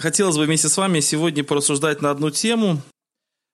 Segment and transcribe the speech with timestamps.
[0.00, 2.82] хотелось бы вместе с вами сегодня порассуждать на одну тему,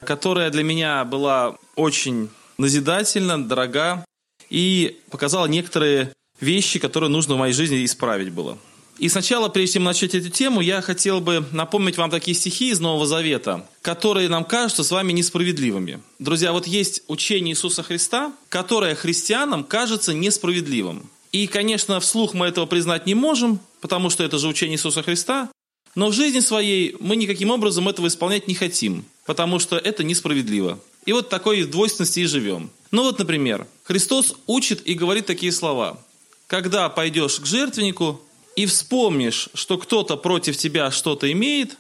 [0.05, 4.05] которая для меня была очень назидательна, дорога
[4.49, 8.59] и показала некоторые вещи, которые нужно в моей жизни исправить было.
[8.99, 12.81] И сначала, прежде чем начать эту тему, я хотел бы напомнить вам такие стихи из
[12.81, 16.01] Нового Завета, которые нам кажутся с вами несправедливыми.
[16.19, 21.11] Друзья, вот есть учение Иисуса Христа, которое христианам кажется несправедливым.
[21.31, 25.51] И, конечно, вслух мы этого признать не можем, потому что это же учение Иисуса Христа,
[25.97, 30.79] но в жизни своей мы никаким образом этого исполнять не хотим, потому что это несправедливо.
[31.07, 32.71] И вот такой двойственности и живем.
[32.91, 35.99] Ну вот, например, Христос учит и говорит такие слова.
[36.47, 38.21] Когда пойдешь к жертвеннику,
[38.57, 41.77] и вспомнишь, что кто-то против тебя что-то имеет,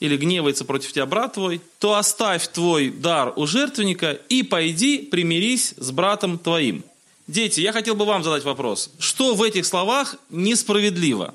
[0.00, 5.74] или гневается против тебя брат твой, то оставь твой дар у жертвенника и пойди примирись
[5.76, 6.84] с братом твоим.
[7.26, 8.90] Дети, я хотел бы вам задать вопрос.
[8.98, 11.34] Что в этих словах несправедливо?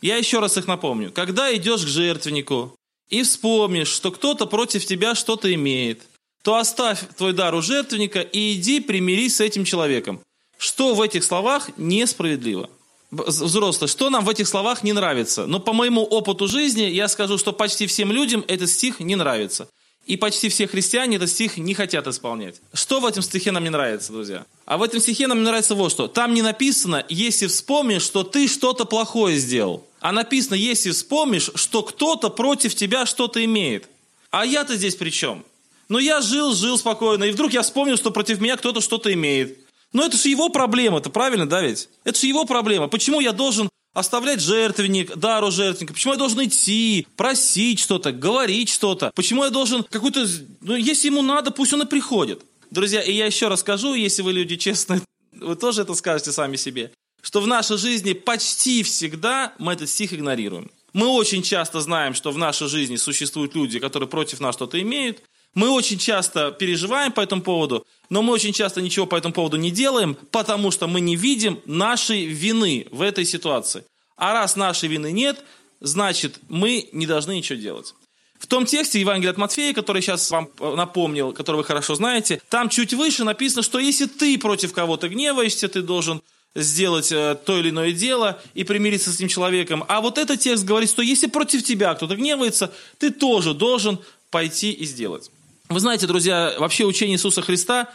[0.00, 1.12] Я еще раз их напомню.
[1.12, 2.74] Когда идешь к жертвеннику
[3.08, 6.02] и вспомнишь, что кто-то против тебя что-то имеет,
[6.42, 10.20] то оставь твой дар у жертвенника и иди примирись с этим человеком.
[10.56, 12.68] Что в этих словах несправедливо?
[13.10, 15.46] взрослый, что нам в этих словах не нравится?
[15.46, 19.68] Но по моему опыту жизни я скажу, что почти всем людям этот стих не нравится.
[20.06, 22.60] И почти все христиане этот стих не хотят исполнять.
[22.72, 24.46] Что в этом стихе нам не нравится, друзья?
[24.64, 26.08] А в этом стихе нам не нравится вот что.
[26.08, 29.84] Там не написано, если вспомнишь, что ты что-то плохое сделал.
[30.00, 33.88] А написано, если вспомнишь, что кто-то против тебя что-то имеет.
[34.30, 35.44] А я-то здесь при чем?
[35.88, 39.58] Ну я жил, жил спокойно, и вдруг я вспомнил, что против меня кто-то что-то имеет.
[39.92, 41.88] Но это же его проблема, это правильно, да ведь?
[42.04, 42.88] Это же его проблема.
[42.88, 45.94] Почему я должен оставлять жертвенник, дару жертвенника?
[45.94, 49.10] Почему я должен идти, просить что-то, говорить что-то?
[49.14, 50.26] Почему я должен какую-то...
[50.60, 52.42] Ну, если ему надо, пусть он и приходит.
[52.70, 55.00] Друзья, и я еще раз скажу, если вы люди честные,
[55.32, 56.92] вы тоже это скажете сами себе,
[57.22, 60.70] что в нашей жизни почти всегда мы этот стих игнорируем.
[60.92, 65.22] Мы очень часто знаем, что в нашей жизни существуют люди, которые против нас что-то имеют,
[65.54, 69.56] мы очень часто переживаем по этому поводу, но мы очень часто ничего по этому поводу
[69.56, 73.84] не делаем, потому что мы не видим нашей вины в этой ситуации.
[74.16, 75.42] А раз нашей вины нет,
[75.80, 77.94] значит, мы не должны ничего делать.
[78.38, 82.68] В том тексте Евангелия от Матфея, который сейчас вам напомнил, который вы хорошо знаете, там
[82.68, 86.22] чуть выше написано, что если ты против кого-то гневаешься, ты должен
[86.54, 89.84] сделать э, то или иное дело и примириться с этим человеком.
[89.88, 93.98] А вот этот текст говорит, что если против тебя кто-то гневается, ты тоже должен
[94.30, 95.30] пойти и сделать.
[95.68, 97.88] Вы знаете, друзья, вообще учение Иисуса Христа,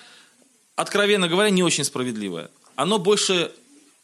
[0.75, 2.49] откровенно говоря, не очень справедливое.
[2.75, 3.51] Оно больше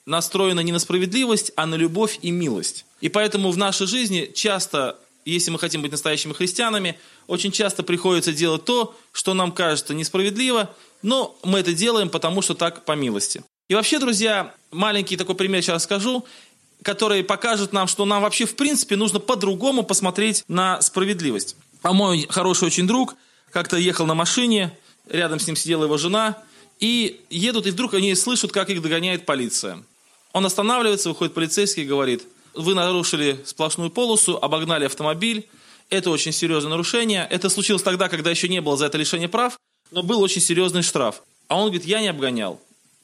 [0.05, 2.85] настроено не на справедливость, а на любовь и милость.
[2.99, 8.33] И поэтому в нашей жизни часто, если мы хотим быть настоящими христианами, очень часто приходится
[8.33, 10.73] делать то, что нам кажется несправедливо,
[11.03, 13.43] но мы это делаем, потому что так по милости.
[13.69, 16.25] И вообще, друзья, маленький такой пример сейчас скажу,
[16.83, 21.55] который покажет нам, что нам вообще в принципе нужно по-другому посмотреть на справедливость.
[21.81, 23.15] А мой хороший очень друг–
[23.51, 26.37] как-то ехал на машине, рядом с ним сидела его жена,
[26.79, 29.83] и едут, и вдруг они слышат, как их догоняет полиция.
[30.31, 35.47] Он останавливается, выходит полицейский и говорит, вы нарушили сплошную полосу, обогнали автомобиль,
[35.89, 37.27] это очень серьезное нарушение.
[37.31, 39.57] Это случилось тогда, когда еще не было за это лишения прав,
[39.89, 41.23] но был очень серьезный штраф.
[41.47, 42.61] А он говорит, я не обгонял.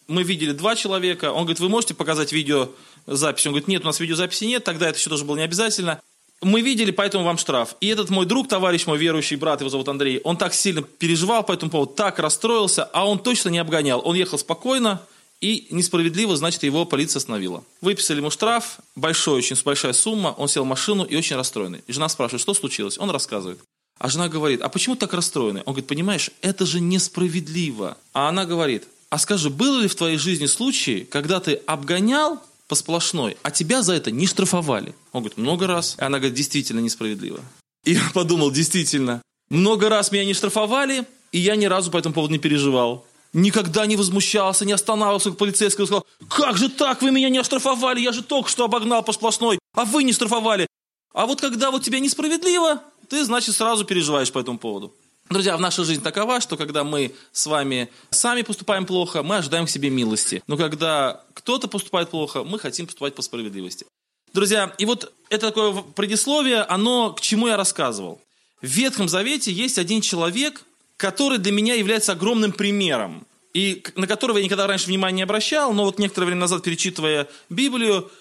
[0.07, 1.31] Мы видели два человека.
[1.31, 3.45] Он говорит, вы можете показать видеозапись?
[3.45, 6.01] Он говорит, нет, у нас видеозаписи нет, тогда это еще тоже было не обязательно
[6.41, 7.75] мы видели, поэтому вам штраф.
[7.81, 11.43] И этот мой друг, товарищ мой верующий брат, его зовут Андрей, он так сильно переживал
[11.43, 14.01] по этому поводу, так расстроился, а он точно не обгонял.
[14.03, 15.01] Он ехал спокойно,
[15.41, 17.63] и несправедливо, значит, его полиция остановила.
[17.81, 21.83] Выписали ему штраф, большой, очень большая сумма, он сел в машину и очень расстроенный.
[21.87, 22.97] И жена спрашивает, что случилось?
[22.97, 23.59] Он рассказывает.
[23.97, 25.61] А жена говорит, а почему так расстроенный?
[25.61, 27.97] Он говорит, понимаешь, это же несправедливо.
[28.13, 32.75] А она говорит, а скажи, было ли в твоей жизни случаи, когда ты обгонял по
[32.75, 34.93] сплошной, а тебя за это не штрафовали.
[35.13, 35.95] Он говорит, много раз.
[35.97, 37.39] И она говорит, действительно несправедливо.
[37.85, 42.13] И я подумал, действительно, много раз меня не штрафовали, и я ни разу по этому
[42.13, 43.05] поводу не переживал.
[43.31, 48.01] Никогда не возмущался, не останавливался к полицейскому, сказал, как же так, вы меня не оштрафовали,
[48.01, 50.67] я же только что обогнал по сплошной, а вы не штрафовали.
[51.13, 54.93] А вот когда вот тебя несправедливо, ты, значит, сразу переживаешь по этому поводу.
[55.29, 59.65] Друзья, в нашей жизни такова, что когда мы с вами сами поступаем плохо, мы ожидаем
[59.65, 60.43] к себе милости.
[60.45, 63.87] Но когда кто-то поступает плохо, мы хотим поступать по справедливости.
[64.33, 68.21] Друзья, и вот это такое предисловие, оно к чему я рассказывал.
[68.61, 70.63] В Ветхом Завете есть один человек,
[70.95, 73.25] который для меня является огромным примером,
[73.55, 77.27] и на которого я никогда раньше внимания не обращал, но вот некоторое время назад, перечитывая
[77.49, 78.11] Библию,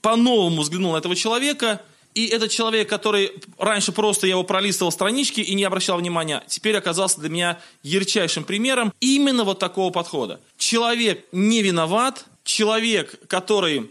[0.00, 1.82] по-новому взглянул на этого человека–
[2.14, 6.76] и этот человек, который раньше просто я его пролистывал странички и не обращал внимания, теперь
[6.76, 10.40] оказался для меня ярчайшим примером именно вот такого подхода.
[10.58, 13.90] Человек не виноват, человек, который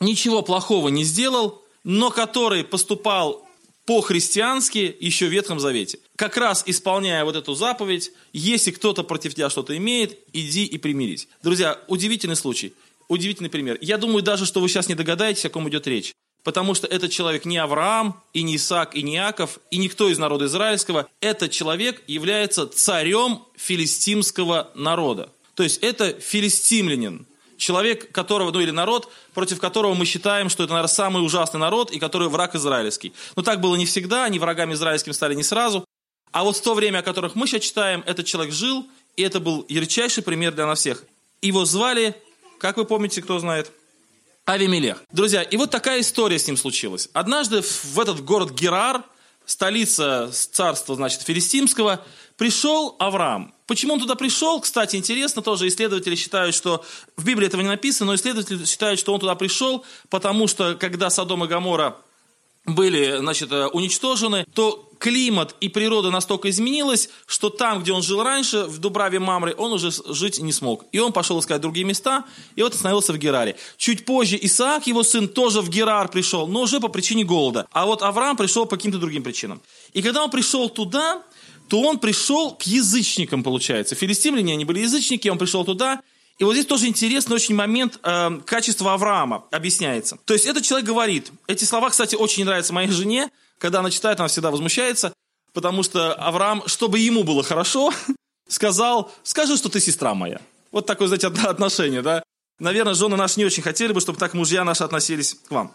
[0.00, 3.46] ничего плохого не сделал, но который поступал
[3.84, 5.98] по-христиански еще в Ветхом Завете.
[6.16, 11.28] Как раз исполняя вот эту заповедь, если кто-то против тебя что-то имеет, иди и примирись.
[11.42, 12.74] Друзья, удивительный случай,
[13.08, 13.78] удивительный пример.
[13.80, 16.12] Я думаю даже, что вы сейчас не догадаетесь, о ком идет речь.
[16.48, 20.16] Потому что этот человек не Авраам, и не Исаак, и не Иаков, и никто из
[20.16, 21.06] народа израильского.
[21.20, 25.28] Этот человек является царем филистимского народа.
[25.54, 27.26] То есть это филистимлянин
[27.58, 31.90] человек, которого, ну или народ, против которого мы считаем, что это, наверное, самый ужасный народ
[31.90, 33.12] и который враг израильский.
[33.36, 35.84] Но так было не всегда, они врагами израильскими стали не сразу.
[36.32, 38.86] А вот в то время, о которых мы сейчас читаем, этот человек жил,
[39.16, 41.04] и это был ярчайший пример для нас всех.
[41.42, 42.14] Его звали,
[42.56, 43.70] как вы помните, кто знает,
[44.48, 45.04] Авимелех.
[45.12, 47.10] Друзья, и вот такая история с ним случилась.
[47.12, 49.04] Однажды в этот город Герар,
[49.44, 52.02] столица царства, значит, филистимского,
[52.38, 53.54] пришел Авраам.
[53.66, 54.58] Почему он туда пришел?
[54.62, 56.82] Кстати, интересно, тоже исследователи считают, что
[57.18, 61.10] в Библии этого не написано, но исследователи считают, что он туда пришел, потому что когда
[61.10, 61.98] Содом и Гамора
[62.74, 68.22] были значит, э, уничтожены, то климат и природа настолько изменилась, что там, где он жил
[68.22, 70.84] раньше, в Дубраве Мамре, он уже жить не смог.
[70.92, 72.24] И он пошел искать другие места,
[72.56, 73.56] и вот остановился в Гераре.
[73.76, 77.66] Чуть позже Исаак, его сын, тоже в Герар пришел, но уже по причине голода.
[77.72, 79.60] А вот Авраам пришел по каким-то другим причинам.
[79.92, 81.22] И когда он пришел туда,
[81.68, 83.94] то он пришел к язычникам, получается.
[83.94, 86.00] Филистимляне, они были язычники, он пришел туда,
[86.38, 90.18] и вот здесь тоже интересный очень момент э, качества Авраама объясняется.
[90.24, 94.20] То есть этот человек говорит, эти слова, кстати, очень нравятся моей жене, когда она читает,
[94.20, 95.12] она всегда возмущается,
[95.52, 97.92] потому что Авраам, чтобы ему было хорошо,
[98.48, 100.40] сказал, скажи, что ты сестра моя.
[100.70, 102.22] Вот такое, знаете, отношение, да?
[102.60, 105.72] Наверное, жены наши не очень хотели бы, чтобы так мужья наши относились к вам.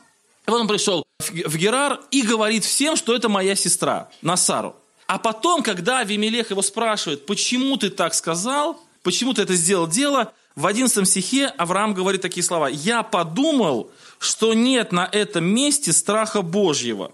[0.47, 4.75] И вот он пришел в Герар и говорит всем, что это моя сестра, Насару.
[5.07, 10.33] А потом, когда Авимелех его спрашивает, почему ты так сказал, почему ты это сделал дело,
[10.55, 12.67] в 11 стихе Авраам говорит такие слова.
[12.67, 13.89] «Я подумал,
[14.19, 17.11] что нет на этом месте страха Божьего,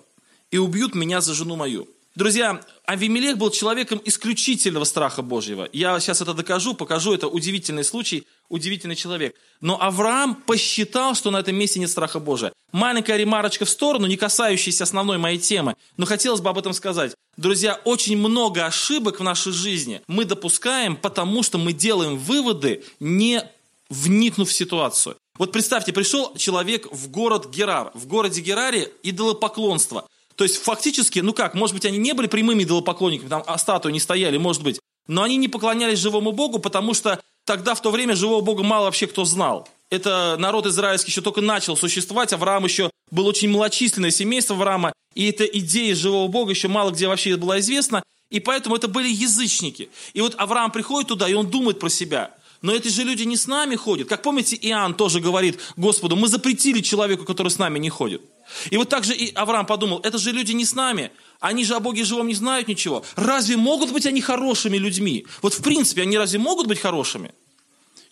[0.51, 1.87] и убьют меня за жену мою».
[2.19, 5.69] Друзья, Авимелех был человеком исключительного страха Божьего.
[5.71, 7.13] Я сейчас это докажу, покажу.
[7.13, 9.37] Это удивительный случай, удивительный человек.
[9.61, 12.51] Но Авраам посчитал, что на этом месте нет страха Божия.
[12.73, 15.75] Маленькая ремарочка в сторону, не касающаяся основной моей темы.
[15.95, 17.15] Но хотелось бы об этом сказать.
[17.37, 23.45] Друзья, очень много ошибок в нашей жизни мы допускаем, потому что мы делаем выводы, не
[23.89, 25.15] вникнув в ситуацию.
[25.37, 27.91] Вот представьте, пришел человек в город Герар.
[27.93, 30.05] В городе Гераре идолопоклонство–
[30.39, 33.91] то есть фактически, ну как, может быть, они не были прямыми идолопоклонниками, там а статуи
[33.91, 37.91] не стояли, может быть, но они не поклонялись живому Богу, потому что тогда в то
[37.91, 39.67] время живого Бога мало вообще кто знал.
[39.89, 45.29] Это народ израильский еще только начал существовать, Авраам еще был очень малочисленное семейство Авраама, и
[45.29, 49.89] эта идея живого Бога еще мало где вообще была известна, и поэтому это были язычники.
[50.13, 52.31] И вот Авраам приходит туда, и он думает про себя.
[52.61, 54.09] Но эти же люди не с нами ходят.
[54.09, 58.21] Как помните, Иоанн тоже говорит Господу, мы запретили человеку, который с нами не ходит.
[58.69, 61.75] И вот так же и Авраам подумал, это же люди не с нами, они же
[61.75, 63.03] о Боге живом не знают ничего.
[63.15, 65.25] Разве могут быть они хорошими людьми?
[65.41, 67.33] Вот в принципе, они разве могут быть хорошими?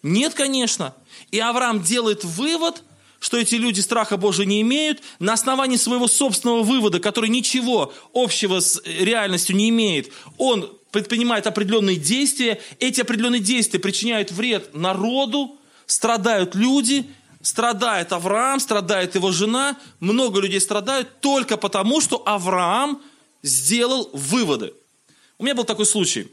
[0.01, 0.95] Нет, конечно.
[1.31, 2.83] И Авраам делает вывод,
[3.19, 8.59] что эти люди страха Божия не имеют, на основании своего собственного вывода, который ничего общего
[8.59, 16.56] с реальностью не имеет, он предпринимает определенные действия, эти определенные действия причиняют вред народу, страдают
[16.56, 17.06] люди,
[17.39, 22.99] Страдает Авраам, страдает его жена, много людей страдают только потому, что Авраам
[23.44, 24.73] сделал выводы.
[25.37, 26.30] У меня был такой случай.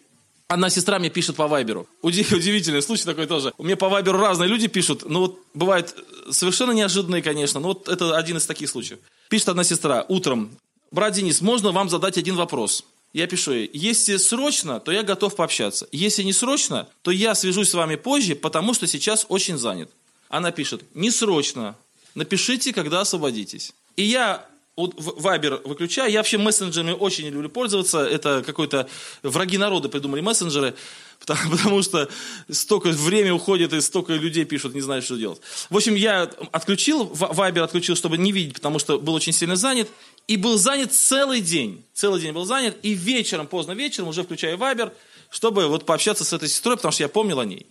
[0.48, 1.86] Одна сестра мне пишет по Вайберу.
[2.02, 3.52] Удивительный случай такой тоже.
[3.58, 5.08] У меня по Вайберу разные люди пишут.
[5.08, 5.94] Ну вот бывает
[6.30, 7.60] совершенно неожиданные, конечно.
[7.60, 8.98] Но вот это один из таких случаев.
[9.28, 10.50] Пишет одна сестра утром.
[10.90, 12.84] Брат Денис, можно вам задать один вопрос?
[13.14, 15.88] Я пишу ей, если срочно, то я готов пообщаться.
[15.92, 19.88] Если не срочно, то я свяжусь с вами позже, потому что сейчас очень занят.
[20.28, 21.76] Она пишет, не срочно,
[22.16, 23.72] напишите, когда освободитесь.
[23.96, 24.44] И я
[24.76, 26.10] вот Вайбер выключаю.
[26.10, 28.00] Я вообще мессенджерами очень не люблю пользоваться.
[28.00, 28.88] Это какой-то
[29.22, 30.74] враги народа придумали мессенджеры,
[31.20, 32.08] потому, потому что
[32.50, 35.40] столько времени уходит и столько людей пишут, не знают, что делать.
[35.70, 39.88] В общем, я отключил, Вайбер отключил, чтобы не видеть, потому что был очень сильно занят.
[40.26, 41.84] И был занят целый день.
[41.92, 42.76] Целый день был занят.
[42.82, 44.92] И вечером, поздно вечером, уже включаю Вайбер,
[45.30, 47.66] чтобы вот пообщаться с этой сестрой, потому что я помнил о ней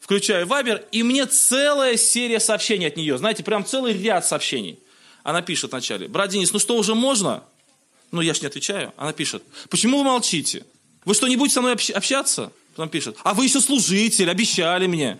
[0.00, 3.18] включаю Вайбер, и мне целая серия сообщений от нее.
[3.18, 4.78] Знаете, прям целый ряд сообщений.
[5.22, 7.42] Она пишет вначале, брат Денис, ну что, уже можно?
[8.12, 8.92] Ну, я ж не отвечаю.
[8.96, 10.64] Она пишет, почему вы молчите?
[11.04, 12.52] Вы что, не будете со мной общаться?
[12.74, 15.18] Потом пишет, а вы еще служитель, обещали мне.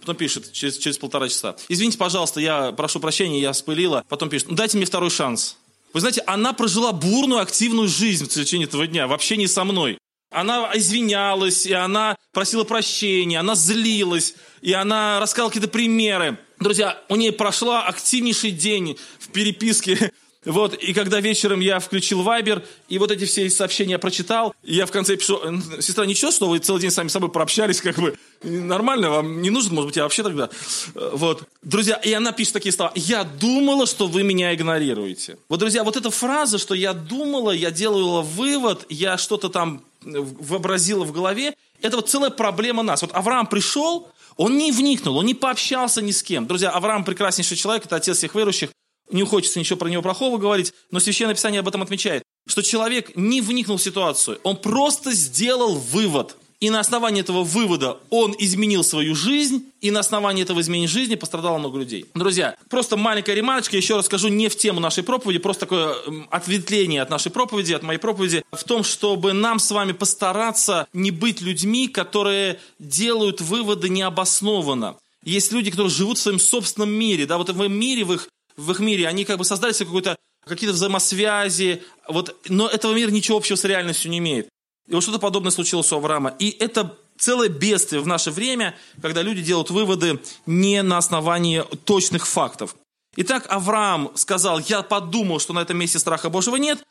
[0.00, 1.56] Потом пишет через, через полтора часа.
[1.68, 4.04] Извините, пожалуйста, я прошу прощения, я спылила.
[4.08, 5.56] Потом пишет, ну дайте мне второй шанс.
[5.92, 9.98] Вы знаете, она прожила бурную, активную жизнь в течение этого дня, вообще не со мной.
[10.30, 16.38] Она извинялась, и она просила прощения, она злилась, и она рассказала какие-то примеры.
[16.60, 20.12] Друзья, у нее прошла активнейший день в переписке
[20.44, 24.86] Вот, и когда вечером я включил Вайбер, и вот эти все сообщения прочитал, и я
[24.86, 25.38] в конце пишу,
[25.80, 29.50] сестра, ничего, что вы целый день сами с собой пообщались, как бы, нормально, вам не
[29.50, 30.48] нужно, может быть, я вообще тогда,
[30.94, 31.42] вот.
[31.60, 35.36] Друзья, и она пишет такие слова, я думала, что вы меня игнорируете.
[35.50, 41.04] Вот, друзья, вот эта фраза, что я думала, я делала вывод, я что-то там вообразила
[41.04, 43.02] в голове, это вот целая проблема нас.
[43.02, 44.08] Вот Авраам пришел,
[44.40, 46.46] он не вникнул, он не пообщался ни с кем.
[46.46, 48.70] Друзья, Авраам прекраснейший человек, это отец всех верующих
[49.10, 53.14] не хочется ничего про него плохого говорить, но Священное Писание об этом отмечает, что человек
[53.16, 56.38] не вникнул в ситуацию, он просто сделал вывод.
[56.60, 61.14] И на основании этого вывода он изменил свою жизнь, и на основании этого изменения жизни
[61.14, 62.04] пострадало много людей.
[62.14, 65.96] Друзья, просто маленькая ремарочка, еще раз скажу, не в тему нашей проповеди, просто такое
[66.30, 71.10] ответвление от нашей проповеди, от моей проповеди, в том, чтобы нам с вами постараться не
[71.10, 74.96] быть людьми, которые делают выводы необоснованно.
[75.24, 78.28] Есть люди, которые живут в своем собственном мире, да, вот в их мире, в их
[78.56, 83.10] в их мире, они как бы создали себе какой-то какие-то взаимосвязи, вот, но этого мира
[83.10, 84.48] ничего общего с реальностью не имеет.
[84.88, 86.34] И вот что-то подобное случилось у Авраама.
[86.38, 92.26] И это целое бедствие в наше время, когда люди делают выводы не на основании точных
[92.26, 92.74] фактов.
[93.16, 96.82] Итак, Авраам сказал, я подумал, что на этом месте страха Божьего нет,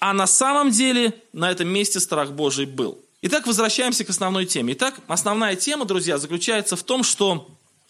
[0.00, 2.98] а на самом деле на этом месте страх Божий был.
[3.22, 4.74] Итак, возвращаемся к основной теме.
[4.74, 7.48] Итак, основная тема, друзья, заключается в том, что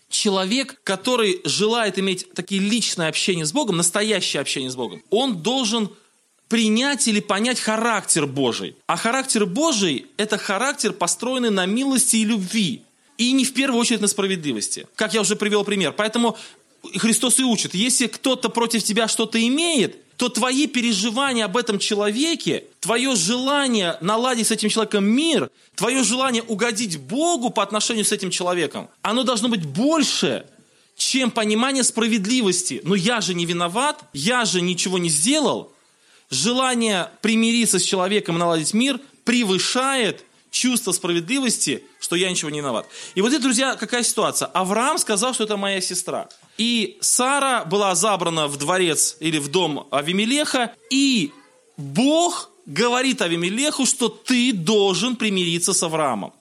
[0.08, 5.90] человек, который желает иметь такие личные общения с Богом, настоящее общение с Богом, он должен
[6.48, 8.76] принять или понять характер Божий.
[8.86, 12.82] А характер Божий– это характер, построенный на милости и любви.
[13.18, 14.86] И не в первую очередь на справедливости.
[14.94, 15.92] Как я уже привел пример.
[15.92, 16.36] Поэтому
[16.96, 22.64] Христос и учит, если кто-то против тебя что-то имеет, то твои переживания об этом человеке,
[22.80, 28.30] твое желание наладить с этим человеком мир, твое желание угодить Богу по отношению с этим
[28.30, 30.46] человеком, оно должно быть больше,
[30.96, 32.80] чем понимание справедливости.
[32.84, 35.72] Но я же не виноват, я же ничего не сделал.
[36.30, 42.86] Желание примириться с человеком и наладить мир превышает чувство справедливости, что я ничего не виноват.
[43.14, 44.46] И вот здесь, друзья, какая ситуация?
[44.46, 46.28] Авраам сказал, что это моя сестра.
[46.56, 51.32] И Сара была забрана в дворец или в дом Авимелеха, и
[51.76, 56.32] Бог говорит Авимелеху, что ты должен примириться с Авраамом.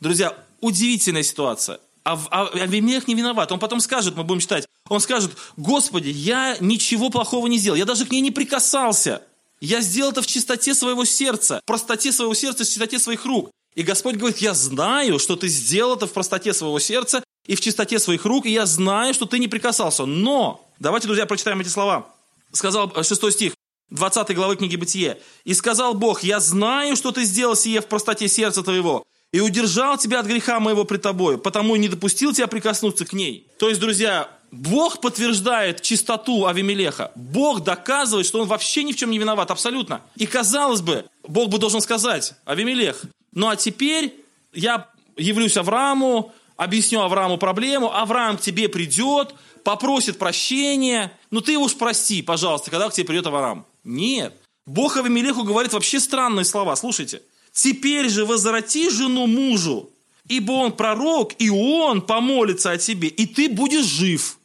[0.00, 1.80] Друзья, удивительная ситуация.
[2.06, 3.50] А Авимелех не виноват.
[3.50, 7.84] Он потом скажет, мы будем читать, он скажет, Господи, я ничего плохого не сделал, я
[7.84, 9.22] даже к ней не прикасался.
[9.60, 13.50] Я сделал это в чистоте своего сердца, в простоте своего сердца, в чистоте своих рук.
[13.74, 17.60] И Господь говорит, я знаю, что ты сделал это в простоте своего сердца и в
[17.60, 20.06] чистоте своих рук, и я знаю, что ты не прикасался.
[20.06, 22.06] Но, давайте, друзья, прочитаем эти слова.
[22.52, 23.54] Сказал 6 э, стих,
[23.90, 25.18] 20 главы книги Бытие.
[25.44, 29.98] «И сказал Бог, я знаю, что ты сделал сие в простоте сердца твоего, и удержал
[29.98, 33.46] тебя от греха моего пред тобою, потому и не допустил тебя прикоснуться к ней».
[33.58, 37.12] То есть, друзья, Бог подтверждает чистоту Авимелеха.
[37.14, 40.00] Бог доказывает, что он вообще ни в чем не виноват, абсолютно.
[40.16, 43.02] И казалось бы, Бог бы должен сказать, Авимелех,
[43.32, 44.14] ну а теперь
[44.52, 51.74] я явлюсь Аврааму, объясню Аврааму проблему, Авраам к тебе придет, попросит прощения, ну ты уж
[51.74, 53.66] прости, пожалуйста, когда к тебе придет Авраам.
[53.84, 54.34] Нет.
[54.64, 57.22] Бог Авимелеху говорит вообще странные слова, слушайте.
[57.56, 59.88] Теперь же возврати жену мужу,
[60.28, 64.38] ибо он пророк, и он помолится о тебе, и ты будешь жив.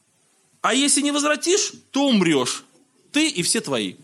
[0.61, 2.63] А если не возвратишь, то умрешь.
[3.11, 3.95] Ты и все твои.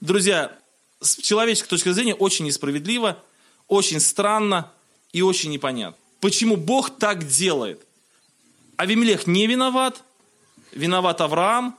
[0.00, 0.56] Друзья,
[0.98, 3.22] с человеческой точки зрения очень несправедливо,
[3.66, 4.72] очень странно
[5.12, 5.98] и очень непонятно.
[6.20, 7.82] Почему Бог так делает?
[8.78, 10.02] Авимелех не виноват,
[10.72, 11.76] виноват Авраам,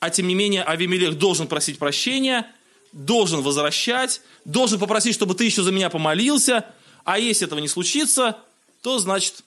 [0.00, 2.50] а тем не менее Авимелех должен просить прощения,
[2.96, 6.64] должен возвращать, должен попросить, чтобы ты еще за меня помолился,
[7.04, 8.38] а если этого не случится,
[8.82, 9.44] то значит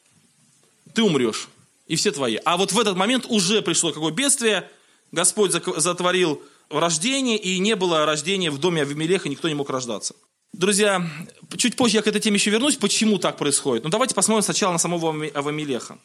[0.94, 1.50] ты умрешь,
[1.88, 2.38] и все твои.
[2.46, 4.70] А вот в этот момент уже пришло какое бедствие,
[5.12, 10.16] Господь затворил рождение, и не было рождения в доме Авимелеха, никто не мог рождаться.
[10.54, 11.10] Друзья,
[11.58, 13.84] чуть позже я к этой теме еще вернусь, почему так происходит.
[13.84, 15.98] Но давайте посмотрим сначала на самого Авамелеха.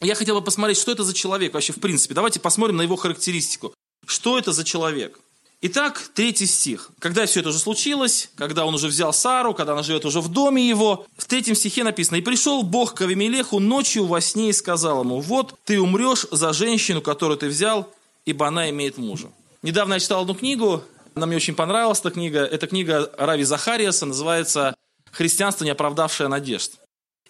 [0.00, 2.14] Я хотел бы посмотреть, что это за человек вообще в принципе.
[2.14, 3.72] Давайте посмотрим на его характеристику.
[4.06, 5.18] Что это за человек?
[5.66, 6.90] Итак, третий стих.
[6.98, 10.28] Когда все это уже случилось, когда он уже взял Сару, когда она живет уже в
[10.28, 14.52] доме его, в третьем стихе написано, «И пришел Бог к Авимелеху ночью во сне и
[14.52, 17.90] сказал ему, вот ты умрешь за женщину, которую ты взял,
[18.26, 19.28] ибо она имеет мужа».
[19.62, 20.82] Недавно я читал одну книгу,
[21.14, 22.40] она мне очень понравилась, эта книга.
[22.40, 24.74] Эта книга Рави Захариаса, называется
[25.12, 26.72] «Христианство, не оправдавшее надежд».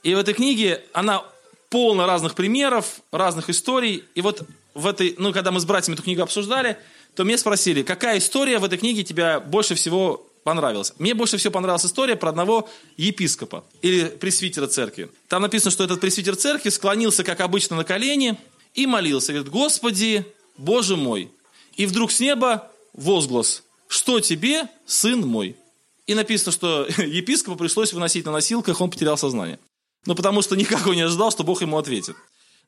[0.03, 1.23] И в этой книге она
[1.71, 4.03] полна разных примеров, разных историй.
[4.17, 4.43] И вот
[4.75, 6.79] в этой, ну, когда мы с братьями эту книгу обсуждали,
[7.15, 10.93] то меня спросили, какая история в этой книге тебя больше всего понравилась?
[10.99, 15.11] Мне больше всего понравилась история про одного епископа или пресвитера церкви.
[15.29, 18.37] Там написано, что этот пресвитер церкви склонился, как обычно, на колени
[18.75, 19.33] и молился.
[19.33, 21.31] Говорит, Господи, Боже мой.
[21.77, 25.57] И вдруг с неба возглас «Что тебе, сын мой?»
[26.07, 29.59] И написано, что епископу пришлось выносить на носилках, он потерял сознание.
[30.07, 32.17] Ну, потому что никак он не ожидал, что Бог ему ответит.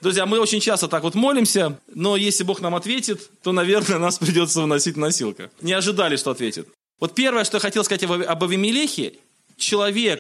[0.01, 4.19] Друзья, мы очень часто так вот молимся, но если Бог нам ответит, то, наверное, нас
[4.19, 5.51] придется выносить на носилках.
[5.63, 6.69] Не ожидали, что ответит.
[7.01, 9.15] Вот первое, что я хотел сказать об Авимелехе,
[9.57, 10.19] человек,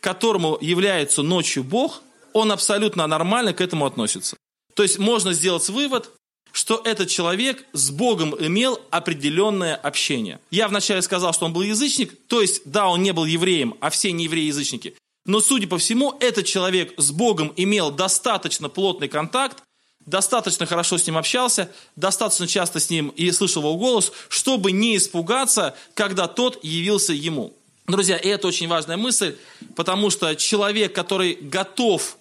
[0.00, 4.36] которому является ночью Бог, он абсолютно нормально к этому относится.
[4.74, 6.10] То есть можно сделать вывод,
[6.52, 10.40] что этот человек с Богом имел определенное общение.
[10.50, 13.90] Я вначале сказал, что он был язычник, то есть, да, он не был евреем, а
[13.90, 14.94] все неевреи язычники.
[15.30, 19.62] Но, судя по всему, этот человек с Богом имел достаточно плотный контакт,
[20.04, 24.96] достаточно хорошо с ним общался, достаточно часто с ним и слышал его голос, чтобы не
[24.96, 27.54] испугаться, когда тот явился ему.
[27.86, 29.36] Друзья, и это очень важная мысль,
[29.76, 32.18] потому что человек, который готов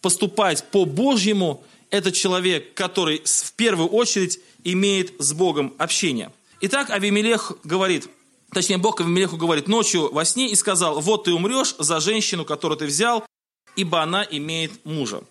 [0.00, 6.32] поступать по Божьему, это человек, который в первую очередь имеет с Богом общение.
[6.62, 8.08] Итак, Авимелех говорит,
[8.52, 12.78] точнее, Бог Авимелеху говорит ночью во сне и сказал, вот ты умрешь за женщину, которую
[12.78, 13.24] ты взял,
[13.76, 15.22] ибо она имеет мужа.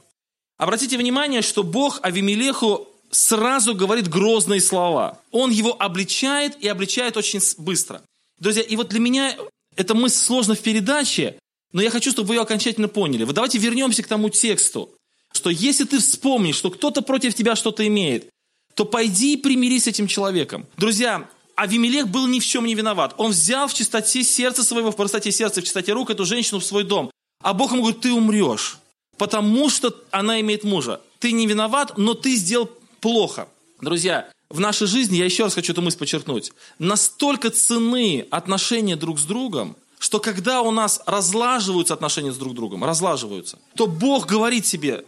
[0.58, 5.20] Обратите внимание, что Бог Авимелеху сразу говорит грозные слова.
[5.32, 8.02] Он его обличает и обличает очень быстро.
[8.40, 9.36] Друзья, и вот для меня
[9.76, 11.38] эта мысль сложна в передаче,
[11.72, 13.24] но я хочу, чтобы вы ее окончательно поняли.
[13.24, 14.90] Вот давайте вернемся к тому тексту,
[15.32, 18.30] что если ты вспомнишь, что кто-то против тебя что-то имеет,
[18.74, 20.66] то пойди и примирись с этим человеком.
[20.78, 23.14] Друзья, Авимелех был ни в чем не виноват.
[23.18, 26.66] Он взял в чистоте сердца своего, в простоте сердца, в чистоте рук эту женщину в
[26.66, 27.12] свой дом.
[27.42, 28.78] А Бог ему говорит, ты умрешь,
[29.18, 31.02] потому что она имеет мужа.
[31.20, 32.70] Ты не виноват, но ты сделал
[33.00, 33.48] плохо.
[33.82, 39.20] Друзья, в нашей жизни, я еще раз хочу эту мысль подчеркнуть, настолько цены отношения друг
[39.20, 44.66] с другом, что когда у нас разлаживаются отношения с друг другом, разлаживаются, то Бог говорит
[44.66, 45.06] себе,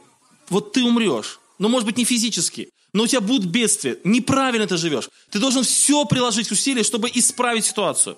[0.49, 4.75] вот ты умрешь, но может быть не физически, но у тебя будут бедствия, неправильно ты
[4.75, 5.07] живешь.
[5.29, 8.17] Ты должен все приложить усилия, чтобы исправить ситуацию.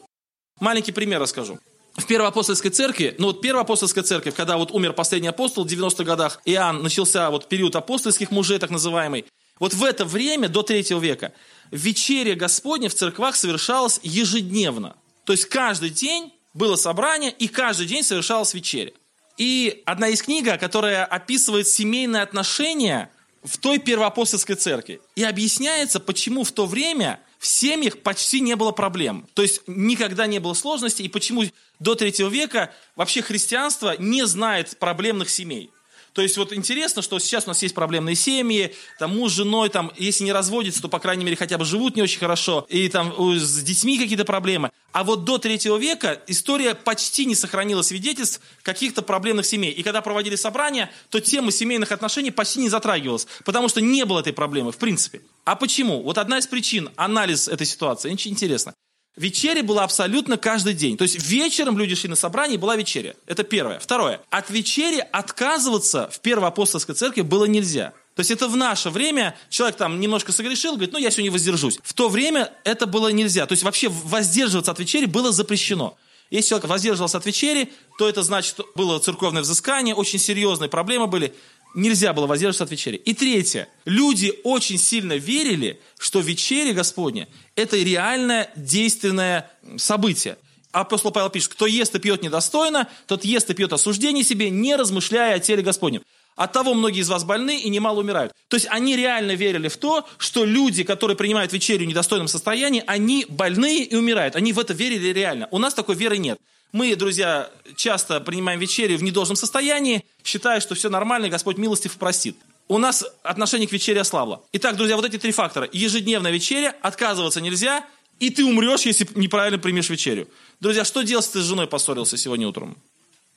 [0.61, 1.59] Маленький пример расскажу.
[1.97, 5.67] В Первой апостольской церкви, ну вот Первая апостольская церковь, когда вот умер последний апостол в
[5.67, 9.25] 90-х годах, Иоанн, начался вот период апостольских мужей, так называемый,
[9.59, 11.33] вот в это время, до третьего века,
[11.71, 14.95] вечеря Господня в церквах совершалась ежедневно.
[15.25, 18.93] То есть каждый день было собрание, и каждый день совершалась вечеря.
[19.37, 23.11] И одна из книг, которая описывает семейные отношения
[23.43, 25.01] в той первоапостольской церкви.
[25.15, 29.27] И объясняется, почему в то время в семьях почти не было проблем.
[29.33, 31.45] То есть никогда не было сложностей, и почему
[31.79, 35.71] до третьего века вообще христианство не знает проблемных семей.
[36.13, 39.69] То есть вот интересно, что сейчас у нас есть проблемные семьи, там муж с женой,
[39.69, 42.89] там, если не разводятся, то, по крайней мере, хотя бы живут не очень хорошо, и
[42.89, 44.71] там с детьми какие-то проблемы.
[44.91, 49.71] А вот до третьего века история почти не сохранила свидетельств каких-то проблемных семей.
[49.71, 54.19] И когда проводили собрания, то тема семейных отношений почти не затрагивалась, потому что не было
[54.21, 55.21] этой проблемы, в принципе.
[55.45, 56.01] А почему?
[56.01, 58.73] Вот одна из причин, анализ этой ситуации, очень интересно.
[59.15, 60.95] Вечеря была абсолютно каждый день.
[60.95, 63.15] То есть вечером люди шли на собрание, была вечеря.
[63.25, 63.77] Это первое.
[63.79, 64.21] Второе.
[64.29, 67.93] От вечери отказываться в Первой апостольской церкви было нельзя.
[68.19, 71.79] То есть это в наше время человек там немножко согрешил, говорит, ну я сегодня воздержусь.
[71.81, 73.45] В то время это было нельзя.
[73.45, 75.97] То есть вообще воздерживаться от вечери было запрещено.
[76.29, 81.33] Если человек воздерживался от вечери, то это значит, было церковное взыскание, очень серьезные проблемы были
[81.73, 82.97] нельзя было воздерживаться от вечери.
[82.97, 83.69] И третье.
[83.85, 90.37] Люди очень сильно верили, что вечеря Господня– это реальное действенное событие.
[90.73, 94.75] Апостол Павел пишет, кто ест и пьет недостойно, тот ест и пьет осуждение себе, не
[94.75, 96.03] размышляя о теле Господнем.
[96.39, 98.31] От того многие из вас больны и немало умирают.
[98.47, 102.81] То есть они реально верили в то, что люди, которые принимают вечерю в недостойном состоянии,
[102.87, 104.37] они больные и умирают.
[104.37, 105.49] Они в это верили реально.
[105.51, 106.39] У нас такой веры нет.
[106.71, 111.97] Мы, друзья, часто принимаем вечерю в недолжном состоянии, считая, что все нормально, и Господь милостив
[111.97, 112.37] простит.
[112.69, 114.41] У нас отношение к вечере ослабло.
[114.53, 115.67] Итак, друзья, вот эти три фактора.
[115.73, 117.85] Ежедневная вечеря, отказываться нельзя,
[118.21, 120.29] и ты умрешь, если неправильно примешь вечерю.
[120.61, 122.77] Друзья, что делать, если ты с женой поссорился сегодня утром?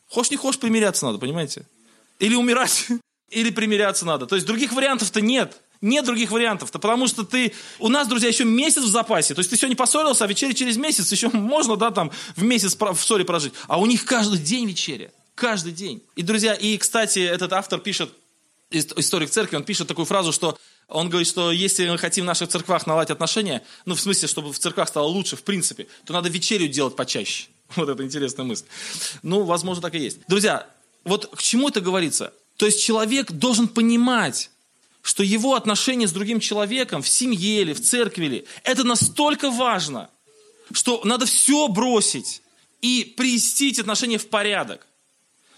[0.08, 1.66] Хочешь не хочешь, примиряться надо, понимаете?
[2.18, 2.88] Или умирать,
[3.30, 4.26] или примиряться надо.
[4.26, 5.60] То есть других вариантов-то нет.
[5.80, 7.52] Нет других вариантов-то, потому что ты...
[7.80, 9.34] У нас, друзья, еще месяц в запасе.
[9.34, 12.76] То есть ты сегодня поссорился, а вечеря через месяц еще можно, да, там, в месяц
[12.78, 13.52] в ссоре прожить.
[13.66, 15.10] А у них каждый день вечеря.
[15.34, 16.00] Каждый день.
[16.14, 18.12] И, друзья, и, кстати, этот автор пишет,
[18.70, 20.56] историк церкви, он пишет такую фразу, что
[20.88, 24.52] он говорит, что если мы хотим в наших церквах наладить отношения, ну, в смысле, чтобы
[24.52, 27.46] в церквах стало лучше, в принципе, то надо вечерю делать почаще.
[27.76, 28.66] Вот это интересная мысль.
[29.22, 30.18] Ну, возможно, так и есть.
[30.28, 30.68] Друзья,
[31.04, 32.32] вот к чему это говорится?
[32.56, 34.50] То есть человек должен понимать,
[35.02, 40.10] что его отношения с другим человеком в семье или в церкви, или, это настолько важно,
[40.72, 42.42] что надо все бросить
[42.80, 44.86] и привести отношения в порядок.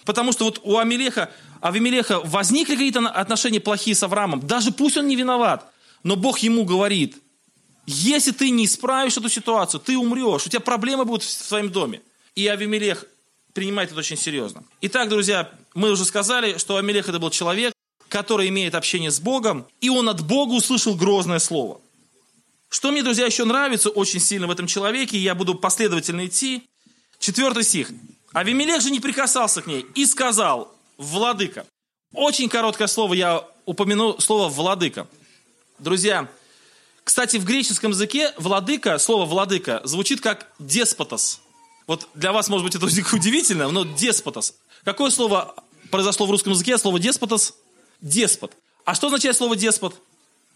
[0.05, 1.31] Потому что вот у Амелеха,
[1.61, 5.71] Авимелеха возникли какие-то отношения плохие с Авраамом, даже пусть он не виноват,
[6.03, 7.17] но Бог ему говорит,
[7.87, 12.03] Если ты не исправишь эту ситуацию, ты умрешь, у тебя проблемы будут в своем доме.
[12.35, 13.07] И Авимелех
[13.55, 14.65] принимает это очень серьезно.
[14.83, 17.73] Итак, друзья, мы уже сказали, что Авимелех это был человек,
[18.09, 21.81] который имеет общение с Богом, и он от Бога услышал грозное слово.
[22.69, 26.69] Что мне, друзья, еще нравится очень сильно в этом человеке, и я буду последовательно идти.
[27.19, 27.91] Четвертый стих.
[28.33, 31.67] Авимелех же не прикасался к ней и сказал, владыка.
[32.13, 35.07] Очень короткое слово, я упомяну слово владыка.
[35.79, 36.29] Друзья,
[37.05, 41.41] кстати, в греческом языке владыка, слово владыка, звучит как деспотос.
[41.87, 44.55] Вот для вас, может быть, это удивительно, но деспотос.
[44.85, 45.55] Какое слово
[45.91, 46.79] произошло в русском языке?
[46.79, 47.55] Слово деспотос?
[48.01, 48.53] Деспот.
[48.85, 50.01] А что означает слово деспот?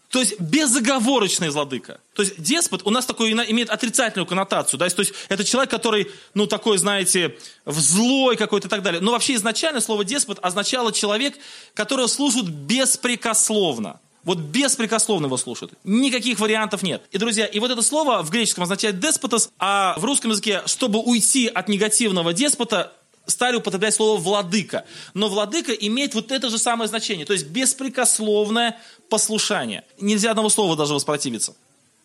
[0.09, 1.99] То есть безоговорочный владыка.
[2.15, 4.79] То есть деспот у нас такой имеет отрицательную коннотацию.
[4.79, 4.89] Да?
[4.89, 9.01] То есть это человек, который, ну, такой, знаете, злой какой-то и так далее.
[9.01, 11.35] Но вообще изначально слово деспот означало человек,
[11.75, 13.99] которого служат беспрекословно.
[14.23, 15.73] Вот беспрекословно его слушают.
[15.83, 17.03] Никаких вариантов нет.
[17.11, 20.99] И, друзья, и вот это слово в греческом означает деспотос, а в русском языке, чтобы
[20.99, 22.93] уйти от негативного деспота,
[23.25, 24.85] стали употреблять слово «владыка».
[25.13, 28.79] Но «владыка» имеет вот это же самое значение, то есть беспрекословное
[29.09, 29.83] послушание.
[29.99, 31.55] Нельзя одного слова даже воспротивиться.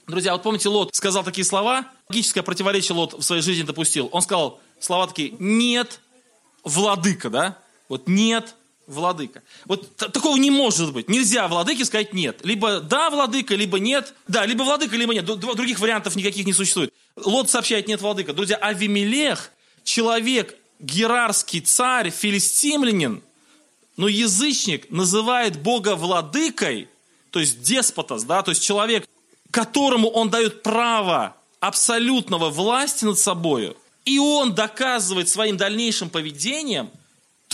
[0.06, 4.10] Друзья, вот помните, Лот сказал такие слова, логическое противоречие Лот в своей жизни допустил.
[4.12, 6.00] Он сказал слова такие «нет,
[6.62, 7.58] владыка», да?
[7.88, 8.54] Вот «нет,
[8.86, 9.42] владыка».
[9.64, 11.08] Вот такого не может быть.
[11.08, 12.40] Нельзя владыке сказать «нет».
[12.44, 14.14] Либо «да, владыка», либо «нет».
[14.28, 15.24] Да, либо владыка, либо «нет».
[15.24, 16.92] Других вариантов никаких не существует.
[17.16, 18.32] Лот сообщает «нет, владыка».
[18.32, 19.50] Друзья, Авимелех,
[19.84, 23.22] человек герарский царь, филистимлянин,
[23.96, 26.88] но язычник называет Бога владыкой,
[27.30, 29.06] то есть деспотос, да, то есть человек,
[29.50, 36.90] которому он дает право абсолютного власти над собой, и он доказывает своим дальнейшим поведением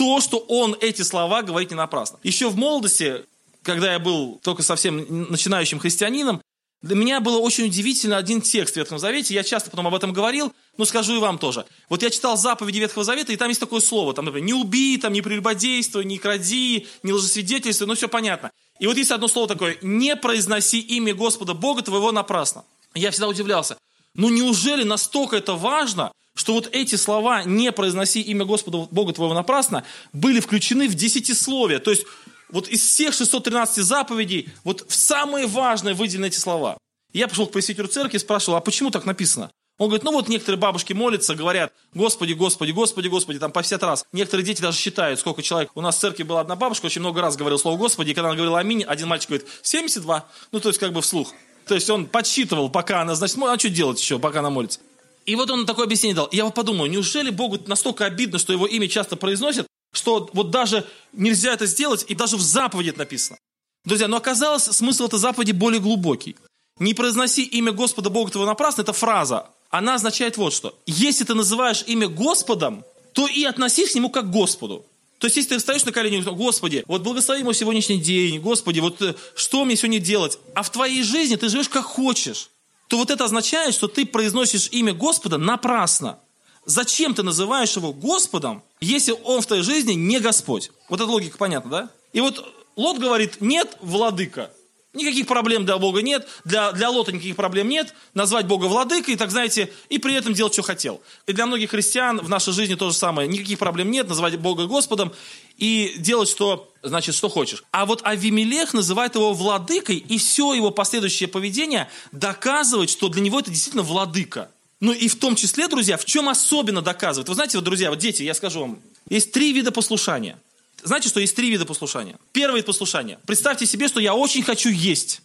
[0.01, 2.17] то, что он эти слова говорит не напрасно.
[2.23, 3.23] Еще в молодости,
[3.61, 6.41] когда я был только совсем начинающим христианином,
[6.81, 10.11] для меня было очень удивительно один текст в Ветхом Завете, я часто потом об этом
[10.11, 11.67] говорил, но скажу и вам тоже.
[11.87, 14.97] Вот я читал заповеди Ветхого Завета, и там есть такое слово, там, например, не убей,
[14.97, 18.49] там, не прелюбодействуй, не кради, не лжесвидетельствуй, ну все понятно.
[18.79, 22.65] И вот есть одно слово такое, не произноси имя Господа Бога твоего напрасно.
[22.95, 23.77] Я всегда удивлялся,
[24.15, 29.33] ну неужели настолько это важно, что вот эти слова «не произноси имя Господа Бога твоего
[29.33, 32.05] напрасно» были включены в десятисловие, то есть
[32.49, 36.77] вот из всех 613 заповедей, вот в самые важные выделены эти слова.
[37.13, 39.51] Я пошел к пресвитеру церкви и спрашивал, а почему так написано?
[39.77, 43.83] Он говорит, ну вот некоторые бабушки молятся, говорят, Господи, Господи, Господи, Господи, там по 50
[43.83, 44.05] раз.
[44.11, 45.71] Некоторые дети даже считают, сколько человек.
[45.73, 48.29] У нас в церкви была одна бабушка, очень много раз говорила слово Господи, и когда
[48.29, 50.25] она говорила аминь, один мальчик говорит, 72.
[50.51, 51.33] Ну, то есть как бы вслух.
[51.65, 54.79] То есть он подсчитывал, пока она, значит, а что делать еще, пока она молится?
[55.25, 56.29] И вот он такое объяснение дал.
[56.31, 60.85] Я вот подумал, неужели Богу настолько обидно, что его имя часто произносят, что вот даже
[61.13, 63.37] нельзя это сделать, и даже в заповеди это написано.
[63.85, 66.35] Друзья, но оказалось, смысл этой заповеди более глубокий.
[66.79, 69.47] Не произноси имя Господа Бога твоего напрасно, это фраза.
[69.69, 70.77] Она означает вот что.
[70.85, 74.85] Если ты называешь имя Господом, то и относись к нему как к Господу.
[75.17, 78.39] То есть, если ты встаешь на колени и говоришь, Господи, вот благослови мой сегодняшний день,
[78.39, 80.39] Господи, вот э, что мне сегодня делать?
[80.55, 82.49] А в твоей жизни ты живешь как хочешь.
[82.91, 86.19] То вот это означает, что ты произносишь имя Господа напрасно.
[86.65, 90.71] Зачем ты называешь его Господом, если он в твоей жизни не Господь?
[90.89, 91.89] Вот эта логика понятна, да?
[92.11, 94.51] И вот Лот говорит, нет, владыка.
[94.93, 99.31] Никаких проблем для Бога нет, для, для Лота никаких проблем нет, назвать Бога владыкой, так
[99.31, 101.01] знаете, и при этом делать, что хотел.
[101.27, 103.29] И для многих христиан в нашей жизни то же самое.
[103.29, 105.13] Никаких проблем нет, называть Бога Господом
[105.57, 107.63] и делать, что, значит, что хочешь.
[107.71, 113.39] А вот Авимелех называет его владыкой, и все его последующее поведение доказывает, что для него
[113.39, 114.51] это действительно владыка.
[114.81, 117.29] Ну и в том числе, друзья, в чем особенно доказывает?
[117.29, 120.37] Вы знаете, вот, друзья, вот дети, я скажу вам, есть три вида послушания.
[120.83, 122.17] Знаете, что есть три вида послушания?
[122.31, 123.19] Первый вид послушания.
[123.25, 125.21] Представьте себе, что я очень хочу есть.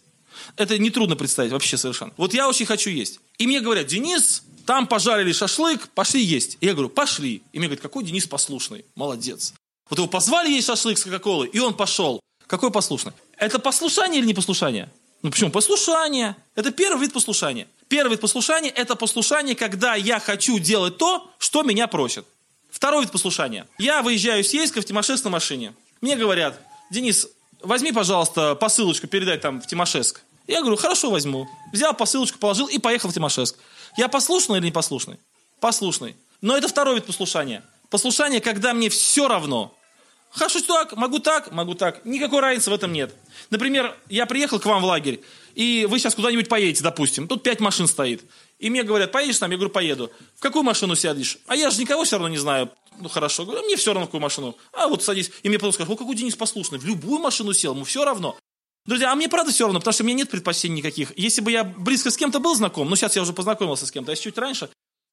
[0.55, 2.13] Это нетрудно представить вообще совершенно.
[2.17, 3.19] Вот я очень хочу есть.
[3.37, 6.57] И мне говорят, Денис, там пожарили шашлык, пошли есть.
[6.61, 7.41] И я говорю, пошли.
[7.53, 9.53] И мне говорят, какой Денис послушный, молодец.
[9.89, 12.19] Вот его позвали есть шашлык с Кока-Колой, и он пошел.
[12.45, 13.13] Какой послушный?
[13.37, 14.89] Это послушание или не послушание?
[15.21, 15.51] Ну почему?
[15.51, 16.35] Послушание.
[16.55, 17.67] Это первый вид послушания.
[17.87, 22.25] Первый вид послушания– это послушание, когда я хочу делать то, что меня просят.
[22.77, 23.65] Второй вид послушания.
[23.79, 25.73] Я выезжаю с Ейска в Тимошевск на машине.
[25.99, 26.61] Мне говорят,
[26.91, 27.27] Денис,
[27.63, 30.21] возьми, пожалуйста, посылочку, передай там в Тимошевск.
[30.45, 31.49] Я говорю, хорошо, возьму.
[31.73, 33.55] Взял посылочку, положил и поехал в Тимошевск.
[33.97, 35.17] Я послушный или не послушный?
[36.41, 37.63] Но это второй вид послушания.
[37.89, 39.75] Послушание, когда мне все равно.
[40.29, 42.05] Хочу так, могу так, могу так.
[42.05, 43.11] Никакой разницы в этом нет.
[43.49, 45.21] Например, я приехал к вам в лагерь,
[45.55, 47.27] и вы сейчас куда-нибудь поедете, допустим.
[47.27, 48.21] Тут пять машин стоит.
[48.59, 49.51] И мне говорят, поедешь там?
[49.51, 50.11] Я говорю, поеду.
[50.35, 51.37] В какую машину сядешь?
[51.45, 52.71] А я же никого все равно не знаю.
[52.99, 53.45] Ну, хорошо.
[53.45, 54.57] Говорю, мне все равно, в какую машину.
[54.73, 55.31] А вот садись.
[55.43, 56.79] И мне потом скажут, о, какой Денис послушный.
[56.79, 58.35] В любую машину сел, ему все равно.
[58.87, 61.15] Друзья, а мне правда все равно, потому что у меня нет предпочтений никаких.
[61.17, 64.13] Если бы я близко с кем-то был знаком, ну сейчас я уже познакомился с кем-то,
[64.13, 64.69] а чуть раньше,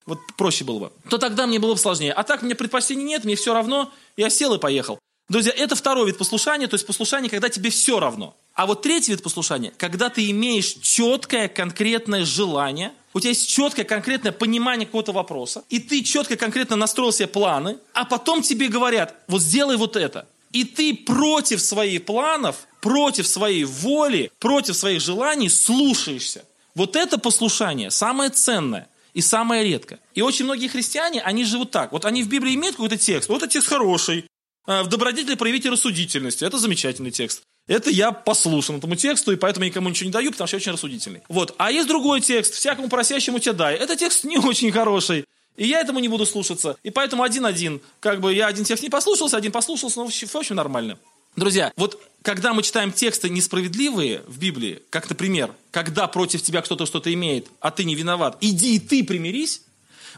[0.07, 2.13] вот проще было бы, то тогда мне было бы сложнее.
[2.13, 5.01] А так мне предпочтений нет, мне все равно, я сел и поехал.
[5.29, 8.37] Друзья, это второй вид послушания, то есть послушание, когда тебе все равно.
[8.53, 13.87] А вот третий вид послушания, когда ты имеешь четкое, конкретное желание, у тебя есть четкое,
[13.87, 19.15] конкретное понимание какого-то вопроса, и ты четко, конкретно настроил себе планы, а потом тебе говорят,
[19.27, 20.29] вот сделай вот это.
[20.53, 26.45] И ты против своих планов, против своей воли, против своих желаний слушаешься.
[26.75, 30.01] Вот это послушание самое ценное и самое редкое.
[30.15, 31.93] И очень многие христиане, они живут так.
[31.93, 34.27] Вот они в Библии имеют какой-то текст, вот этот текст хороший.
[34.67, 36.43] А, в добродетели проявите рассудительность.
[36.43, 37.43] Это замечательный текст.
[37.67, 40.73] Это я послушан этому тексту, и поэтому никому ничего не даю, потому что я очень
[40.73, 41.23] рассудительный.
[41.29, 41.55] Вот.
[41.59, 43.77] А есть другой текст, всякому просящему тебя дай.
[43.77, 45.25] Это текст не очень хороший.
[45.57, 46.77] И я этому не буду слушаться.
[46.83, 47.81] И поэтому один-один.
[48.01, 50.99] Как бы я один текст не послушался, один послушался, но в общем нормально.
[51.37, 56.87] Друзья, вот когда мы читаем тексты несправедливые в Библии, как, например, когда против тебя кто-то
[56.87, 59.63] что-то имеет, а ты не виноват, иди и ты примирись,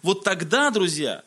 [0.02, 1.22] вот тогда, друзья,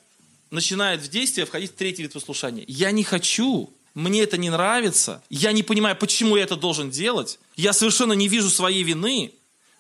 [0.51, 2.63] начинает в действие входить третий вид послушания.
[2.67, 7.39] Я не хочу, мне это не нравится, я не понимаю, почему я это должен делать,
[7.55, 9.33] я совершенно не вижу своей вины,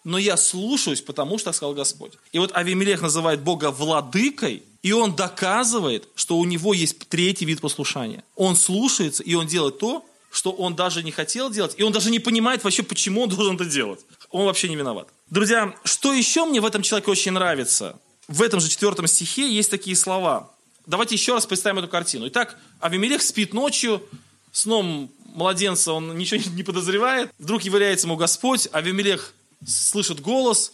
[0.03, 2.13] но я слушаюсь, потому что сказал Господь.
[2.31, 7.59] И вот Авимелех называет Бога владыкой, и он доказывает, что у него есть третий вид
[7.59, 8.23] послушания.
[8.35, 12.11] Он слушается, и он делает то, что он даже не хотел делать, и он даже
[12.11, 13.99] не понимает вообще, почему он должен это делать.
[14.29, 15.09] Он вообще не виноват.
[15.29, 17.99] Друзья, что еще мне в этом человеке очень нравится?
[18.27, 20.51] В этом же четвертом стихе есть такие слова.
[20.89, 22.27] Давайте еще раз представим эту картину.
[22.29, 24.01] Итак, Авимелех спит ночью,
[24.51, 27.31] сном младенца он ничего не подозревает.
[27.37, 29.35] Вдруг является ему Господь, Авимелех
[29.67, 30.73] слышит голос,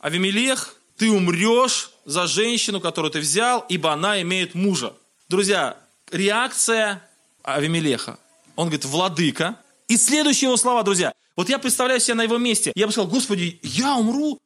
[0.00, 4.94] Авимелех, ты умрешь за женщину, которую ты взял, ибо она имеет мужа.
[5.28, 5.76] Друзья,
[6.10, 7.00] реакция
[7.44, 8.18] Авимелеха.
[8.56, 9.60] Он говорит, владыка.
[9.86, 11.12] И следующие его слова, друзья.
[11.36, 12.72] Вот я представляю себя на его месте.
[12.74, 14.40] Я бы сказал, Господи, я умру?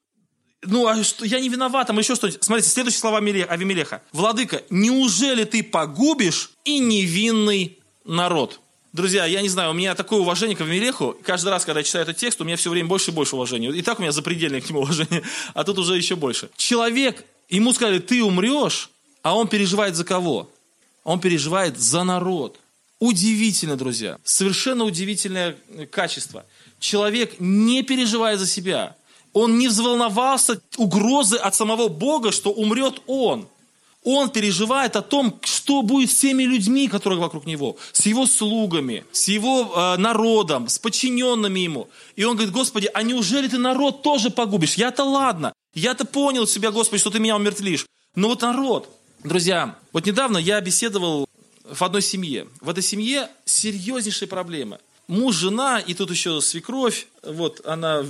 [0.66, 2.42] Ну, а что, я не виноват, там еще что-нибудь.
[2.42, 4.02] Смотрите, следующие слова Авимелеха.
[4.12, 8.60] Владыка, неужели ты погубишь и невинный народ?
[8.92, 11.16] Друзья, я не знаю, у меня такое уважение к Авимелеху.
[11.22, 13.70] Каждый раз, когда я читаю этот текст, у меня все время больше и больше уважения.
[13.70, 16.48] И так у меня запредельное к нему уважение, а тут уже еще больше.
[16.56, 18.88] Человек, ему сказали, ты умрешь,
[19.22, 20.50] а он переживает за кого?
[21.04, 22.58] Он переживает за народ.
[22.98, 24.18] Удивительно, друзья.
[24.24, 25.56] Совершенно удивительное
[25.90, 26.46] качество.
[26.80, 28.96] Человек не переживает за себя.
[29.36, 33.46] Он не взволновался угрозы от самого Бога, что умрет он.
[34.02, 39.04] Он переживает о том, что будет с теми людьми, которые вокруг него, с его слугами,
[39.12, 41.90] с его э, народом, с подчиненными ему.
[42.16, 44.76] И он говорит, Господи, а неужели ты народ тоже погубишь?
[44.76, 47.84] Я-то ладно, я-то понял себя, Господи, что ты меня умертвишь.
[48.14, 48.88] Но вот народ,
[49.22, 51.28] друзья, вот недавно я беседовал
[51.70, 52.48] в одной семье.
[52.62, 54.78] В этой семье серьезнейшие проблемы.
[55.08, 58.06] Муж, жена, и тут еще свекровь, вот она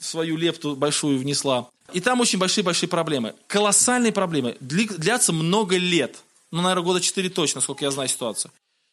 [0.00, 1.68] свою лепту большую внесла.
[1.92, 3.34] И там очень большие-большие проблемы.
[3.46, 4.56] Колоссальные проблемы.
[4.60, 6.16] Длятся много лет.
[6.50, 8.50] Ну, наверное, года 4 точно, сколько я знаю ситуацию.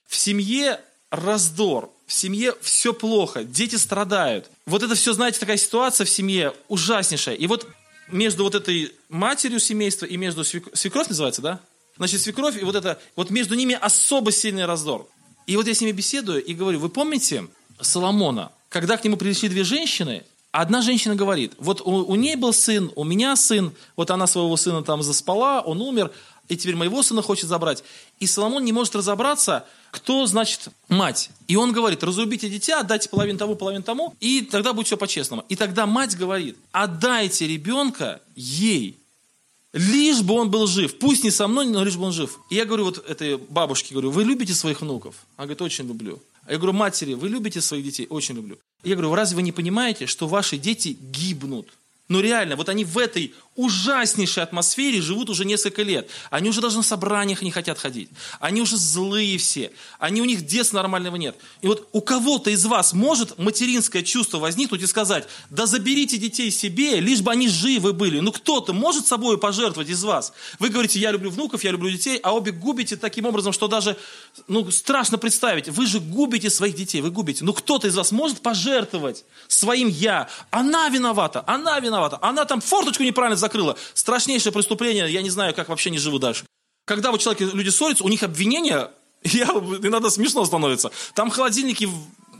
[0.08, 1.92] В семье раздор.
[2.06, 3.44] В семье все плохо.
[3.44, 4.50] Дети страдают.
[4.66, 7.36] Вот это все, знаете, такая ситуация в семье ужаснейшая.
[7.36, 7.68] И вот
[8.12, 11.60] между вот этой матерью семейства и между свекровь, свекровь называется, да?
[11.98, 15.08] Значит, свекровь и вот это, вот между ними особо сильный раздор.
[15.46, 17.48] И вот я с ними беседую и говорю, вы помните
[17.80, 22.54] Соломона, когда к нему пришли две женщины, Одна женщина говорит, вот у, у ней был
[22.54, 26.12] сын, у меня сын, вот она своего сына там заспала, он умер,
[26.48, 27.84] и теперь моего сына хочет забрать.
[28.20, 31.32] И Соломон не может разобраться, кто, значит, мать.
[31.48, 35.44] И он говорит, разрубите дитя, отдайте половину тому, половину тому, и тогда будет все по-честному.
[35.50, 39.00] И тогда мать говорит, отдайте ребенка ей,
[39.74, 41.00] лишь бы он был жив.
[41.00, 42.40] Пусть не со мной, но лишь бы он жив.
[42.52, 45.16] И я говорю вот этой бабушке, говорю, вы любите своих внуков?
[45.36, 46.22] Она говорит, очень люблю.
[46.48, 48.08] Я говорю, матери, вы любите своих детей?
[48.10, 48.58] Очень люблю.
[48.84, 51.74] Я говорю, разве вы не понимаете, что ваши дети гибнут?
[52.10, 56.10] Ну, реально, вот они в этой ужаснейшей атмосфере живут уже несколько лет.
[56.32, 58.10] Они уже даже на собраниях не хотят ходить.
[58.40, 59.72] Они уже злые все.
[60.00, 61.36] Они, у них детства нормального нет.
[61.62, 66.50] И вот у кого-то из вас может материнское чувство возникнуть и сказать, да заберите детей
[66.50, 68.20] себе, лишь бы они живы были.
[68.20, 70.34] Ну кто-то может собой пожертвовать из вас.
[70.58, 73.98] Вы говорите, я люблю внуков, я люблю детей, а обе губите таким образом, что даже
[74.48, 75.70] ну, страшно представить.
[75.70, 77.44] Вы же губите своих детей, вы губите.
[77.44, 80.28] Ну кто-то из вас может пожертвовать своим я.
[80.50, 82.18] Она виновата, она виновата.
[82.22, 83.78] Она там форточку неправильно закрыла.
[83.94, 86.46] Страшнейшее преступление, я не знаю, как вообще не живу дальше.
[86.86, 88.90] Когда вот человек, люди ссорятся, у них обвинения,
[89.24, 90.92] я, иногда смешно становится.
[91.14, 91.88] Там холодильники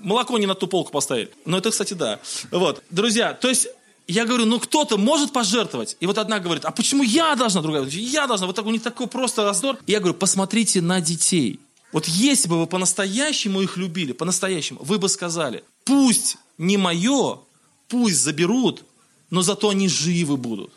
[0.02, 1.32] молоко не на ту полку поставили.
[1.46, 2.20] Но это, кстати, да.
[2.52, 2.84] Вот.
[2.90, 3.68] Друзья, то есть
[4.08, 5.98] я говорю, ну кто-то может пожертвовать.
[6.00, 8.48] И вот одна говорит, а почему я должна, другая говорит, я должна.
[8.48, 9.78] Вот так у них такой просто раздор.
[9.86, 11.60] И я говорю, посмотрите на детей.
[11.92, 17.40] Вот если бы вы по-настоящему их любили, по-настоящему, вы бы сказали, пусть не мое,
[17.88, 18.84] пусть заберут,
[19.30, 20.72] но зато они живы будут.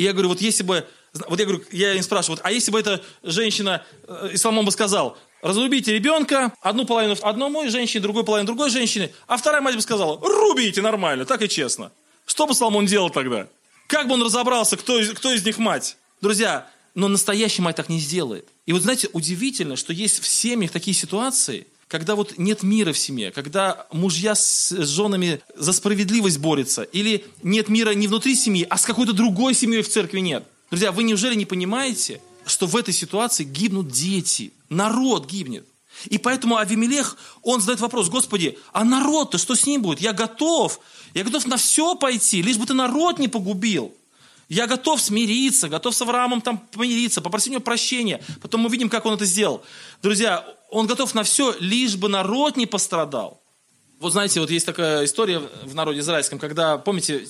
[0.00, 0.86] И я говорю, вот если бы,
[1.28, 4.70] вот я говорю, я им спрашиваю, вот, а если бы эта женщина, э, Исламон бы
[4.70, 9.82] сказал, разрубите ребенка, одну половину одному женщине, другую половину другой женщине, а вторая мать бы
[9.82, 11.92] сказала, рубите нормально, так и честно.
[12.24, 13.46] Что бы Соломон делал тогда?
[13.88, 15.98] Как бы он разобрался, кто кто из них мать?
[16.22, 18.48] Друзья, но настоящая мать так не сделает.
[18.64, 22.98] И вот знаете, удивительно, что есть в семьях такие ситуации, когда вот нет мира в
[22.98, 28.78] семье, когда мужья с женами за справедливость борются, или нет мира не внутри семьи, а
[28.78, 30.44] с какой-то другой семьей в церкви нет.
[30.70, 35.66] Друзья, вы неужели не понимаете, что в этой ситуации гибнут дети, народ гибнет?
[36.06, 40.00] И поэтому Авимелех, он задает вопрос, Господи, а народ-то что с ним будет?
[40.00, 40.78] Я готов,
[41.12, 43.92] я готов на все пойти, лишь бы ты народ не погубил.
[44.48, 48.20] Я готов смириться, готов с Авраамом там помириться, попросить у него прощения.
[48.42, 49.62] Потом мы видим, как он это сделал.
[50.02, 53.42] Друзья, он готов на все, лишь бы народ не пострадал.
[53.98, 57.26] Вот знаете, вот есть такая история в народе израильском, когда, помните,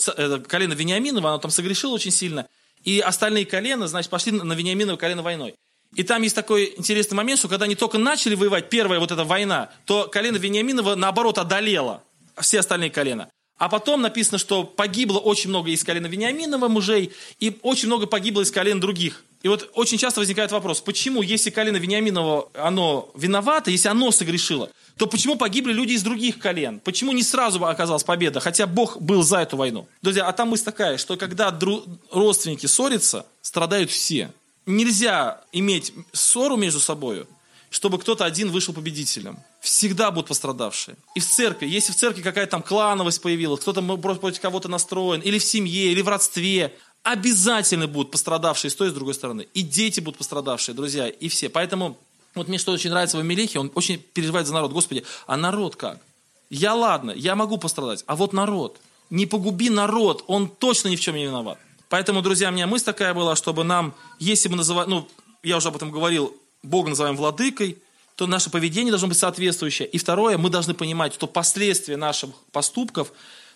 [0.47, 2.47] колено Вениаминова, оно там согрешило очень сильно,
[2.85, 5.55] и остальные колена, значит, пошли на Вениаминова колено войной.
[5.97, 9.25] И там есть такой интересный момент, что когда они только начали воевать, первая вот эта
[9.25, 12.05] война, то колено Вениаминова, наоборот, одолело
[12.41, 13.29] все остальные колена.
[13.59, 18.43] А потом написано, что погибло очень много из колена Вениаминова мужей, и очень много погибло
[18.43, 19.25] из колен других.
[19.43, 24.71] И вот очень часто возникает вопрос, почему, если колено Вениаминова, оно виновато, если оно согрешило,
[24.99, 26.79] то почему погибли люди из других колен?
[26.81, 29.89] Почему не сразу оказалась победа, хотя Бог был за эту войну?
[30.03, 34.31] Друзья, а там мысль такая, что когда дру- родственники ссорятся, страдают все.
[34.67, 37.27] Нельзя иметь ссору между собой,
[37.71, 39.39] чтобы кто-то один вышел победителем.
[39.61, 40.97] Всегда будут пострадавшие.
[41.15, 45.39] И в церкви, если в церкви какая-то там клановость появилась, кто-то против кого-то настроен, или
[45.39, 49.49] в семье, или в родстве, обязательно будут пострадавшие с той и с другой стороны.
[49.55, 51.49] И дети будут пострадавшие, друзья, и все.
[51.49, 51.97] Поэтому
[52.35, 54.73] вот мне что очень нравится в Амелехе, он очень переживает за народ.
[54.73, 56.01] Господи, а народ как?
[56.49, 58.79] Я ладно, я могу пострадать, а вот народ.
[59.09, 61.59] Не погуби народ, он точно ни в чем не виноват.
[61.89, 65.09] Поэтому, друзья, у меня мысль такая была, чтобы нам, если мы называем, ну,
[65.43, 67.79] я уже об этом говорил, Бога называем владыкой,
[68.15, 69.89] то наше поведение должно быть соответствующее.
[69.89, 73.13] И второе, мы должны понимать, что последствия наших поступков,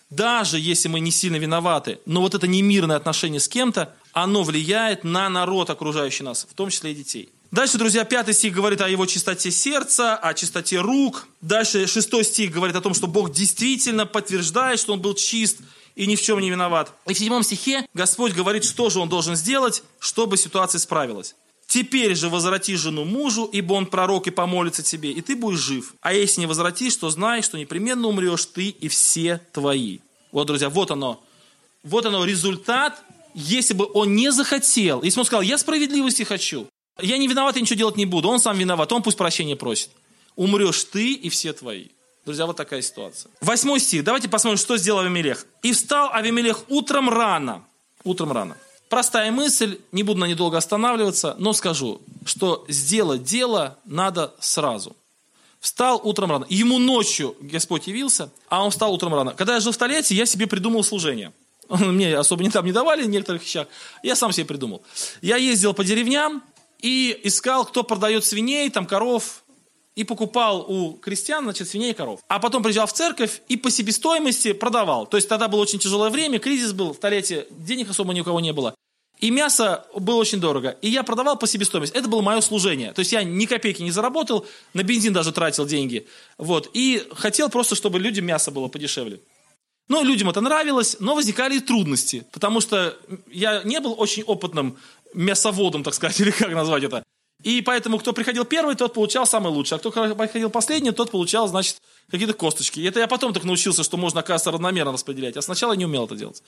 [0.09, 5.03] даже если мы не сильно виноваты, но вот это немирное отношение с кем-то, оно влияет
[5.03, 7.29] на народ, окружающий нас, в том числе и детей.
[7.51, 11.27] Дальше, друзья, пятый стих говорит о его чистоте сердца, о чистоте рук.
[11.41, 15.59] Дальше шестой стих говорит о том, что Бог действительно подтверждает, что он был чист
[15.95, 16.91] и ни в чем не виноват.
[17.07, 21.35] И в седьмом стихе Господь говорит, что же он должен сделать, чтобы ситуация исправилась.
[21.67, 25.95] Теперь же возврати жену мужу, ибо он пророк и помолится тебе, и ты будешь жив.
[26.01, 29.99] А если не возвратишь, то знай, что непременно умрешь ты и все твои.
[30.31, 31.23] Вот, друзья, вот оно.
[31.83, 33.01] Вот оно результат,
[33.33, 35.01] если бы он не захотел.
[35.01, 36.67] Если бы он сказал, я справедливости хочу,
[37.01, 39.89] я не виноват, я ничего делать не буду, он сам виноват, он пусть прощения просит.
[40.35, 41.87] Умрешь ты и все твои.
[42.25, 43.31] Друзья, вот такая ситуация.
[43.39, 44.03] Восьмой стих.
[44.03, 45.45] Давайте посмотрим, что сделал Авимелех.
[45.61, 47.63] «И встал Авимелех утром рано».
[48.03, 48.57] Утром рано.
[48.89, 54.95] Простая мысль, не буду на ней долго останавливаться, но скажу, что сделать дело надо сразу.
[55.59, 56.45] Встал утром рано.
[56.49, 59.33] Ему ночью Господь явился, а он встал утром рано.
[59.33, 61.33] Когда я жил в Тольятти, я себе придумал служение.
[61.69, 63.67] Мне особо не там не давали в некоторых вещах.
[64.03, 64.83] Я сам себе придумал.
[65.21, 66.43] Я ездил по деревням
[66.79, 69.43] и искал, кто продает свиней, там коров,
[69.95, 72.19] и покупал у крестьян, значит, свиней и коров.
[72.27, 75.07] А потом приезжал в церковь и по себестоимости продавал.
[75.07, 78.23] То есть тогда было очень тяжелое время, кризис был в Толете, денег особо ни у
[78.23, 78.75] кого не было.
[79.19, 80.77] И мясо было очень дорого.
[80.81, 81.95] И я продавал по себестоимости.
[81.95, 82.91] Это было мое служение.
[82.91, 86.05] То есть я ни копейки не заработал, на бензин даже тратил деньги.
[86.37, 86.69] Вот.
[86.73, 89.21] И хотел просто, чтобы людям мясо было подешевле.
[89.87, 92.25] Но людям это нравилось, но возникали и трудности.
[92.33, 92.97] Потому что
[93.31, 94.77] я не был очень опытным
[95.13, 97.03] мясоводом, так сказать, или как назвать это.
[97.45, 99.75] И поэтому, кто приходил первый, тот получал самый лучший.
[99.75, 102.79] А кто приходил последний, тот получал, значит, какие-то косточки.
[102.79, 105.37] И это я потом так научился, что можно, оказывается, равномерно распределять.
[105.37, 106.41] А сначала я не умел это делать.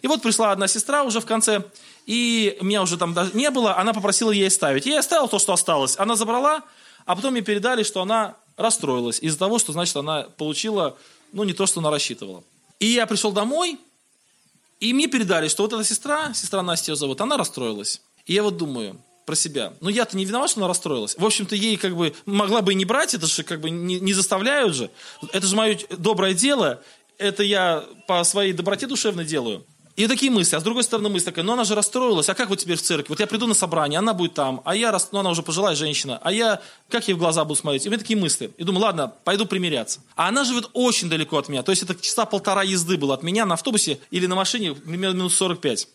[0.00, 1.64] И вот пришла одна сестра уже в конце,
[2.06, 4.86] и меня уже там даже не было, она попросила ей ставить.
[4.86, 5.98] И я оставил то, что осталось.
[5.98, 6.62] Она забрала,
[7.04, 10.96] а потом мне передали, что она расстроилась из-за того, что, значит, она получила,
[11.34, 12.42] ну, не то, что она рассчитывала.
[12.80, 13.78] И я пришел домой,
[14.80, 18.00] и мне передали, что вот эта сестра, сестра Настя ее зовут, она расстроилась.
[18.24, 18.98] И я вот думаю,
[19.28, 19.74] про себя.
[19.82, 21.14] Но я-то не виноват, что она расстроилась.
[21.18, 24.00] В общем-то, ей как бы могла бы и не брать, это же как бы не,
[24.00, 24.90] не заставляют же.
[25.34, 26.80] Это же мое доброе дело,
[27.18, 29.66] это я по своей доброте душевной делаю.
[29.96, 30.56] И такие мысли.
[30.56, 32.82] А с другой стороны мысль такая, ну она же расстроилась, а как вот теперь в
[32.82, 33.10] церкви?
[33.10, 36.18] Вот я приду на собрание, она будет там, а я, ну она уже пожилая женщина,
[36.22, 37.84] а я, как ей в глаза буду смотреть?
[37.84, 38.50] И у меня такие мысли.
[38.56, 40.00] И думаю, ладно, пойду примиряться.
[40.16, 43.22] А она живет очень далеко от меня, то есть это часа полтора езды было от
[43.22, 45.88] меня на автобусе или на машине, примерно минут 45.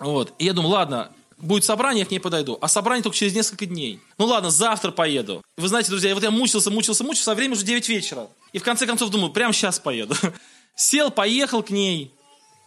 [0.00, 0.34] Вот.
[0.38, 2.58] И я думаю, ладно, будет собрание, я к ней подойду.
[2.60, 4.00] А собрание только через несколько дней.
[4.18, 5.42] Ну ладно, завтра поеду.
[5.56, 8.28] Вы знаете, друзья, вот я мучился, мучился, мучился, а время уже 9 вечера.
[8.52, 10.14] И в конце концов думаю, прямо сейчас поеду.
[10.74, 12.12] Сел, поехал к ней,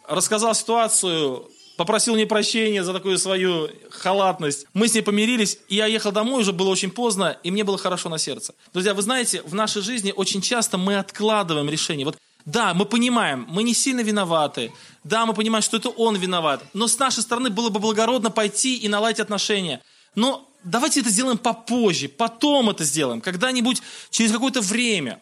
[0.08, 4.66] рассказал ситуацию, попросил мне прощения за такую свою халатность.
[4.74, 7.78] Мы с ней помирились, и я ехал домой, уже было очень поздно, и мне было
[7.78, 8.54] хорошо на сердце.
[8.74, 12.06] Друзья, вы знаете, в нашей жизни очень часто мы откладываем решение.
[12.06, 14.72] Вот да, мы понимаем, мы не сильно виноваты.
[15.04, 16.64] Да, мы понимаем, что это он виноват.
[16.74, 19.82] Но с нашей стороны было бы благородно пойти и наладить отношения.
[20.16, 25.22] Но давайте это сделаем попозже, потом это сделаем, когда-нибудь через какое-то время.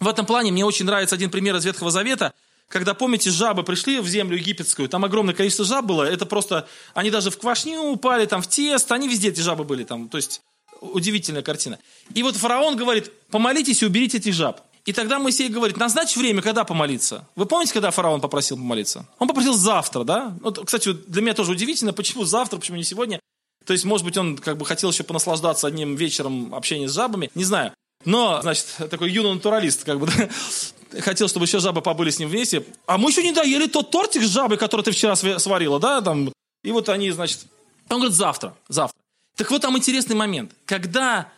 [0.00, 2.34] В этом плане мне очень нравится один пример из Ветхого Завета,
[2.68, 7.10] когда, помните, жабы пришли в землю египетскую, там огромное количество жаб было, это просто, они
[7.10, 10.42] даже в квашню упали, там в тесто, они везде эти жабы были, там, то есть
[10.80, 11.78] удивительная картина.
[12.14, 14.60] И вот фараон говорит, помолитесь и уберите этих жаб.
[14.86, 17.28] И тогда Моисей говорит, назначь время, когда помолиться.
[17.34, 19.06] Вы помните, когда фараон попросил помолиться?
[19.18, 20.36] Он попросил завтра, да?
[20.40, 23.18] Вот, кстати, для меня тоже удивительно, почему завтра, почему не сегодня.
[23.64, 27.32] То есть, может быть, он как бы хотел еще понаслаждаться одним вечером общения с жабами,
[27.34, 27.72] не знаю.
[28.04, 30.06] Но, значит, такой юный натуралист, как бы,
[30.92, 32.64] да, хотел, чтобы еще жабы побыли с ним вместе.
[32.86, 36.32] А мы еще не доели тот тортик с жабой, который ты вчера сварила, да, там.
[36.62, 37.40] И вот они, значит,
[37.88, 38.96] он говорит, завтра, завтра.
[39.36, 40.52] Так вот там интересный момент.
[40.64, 41.28] Когда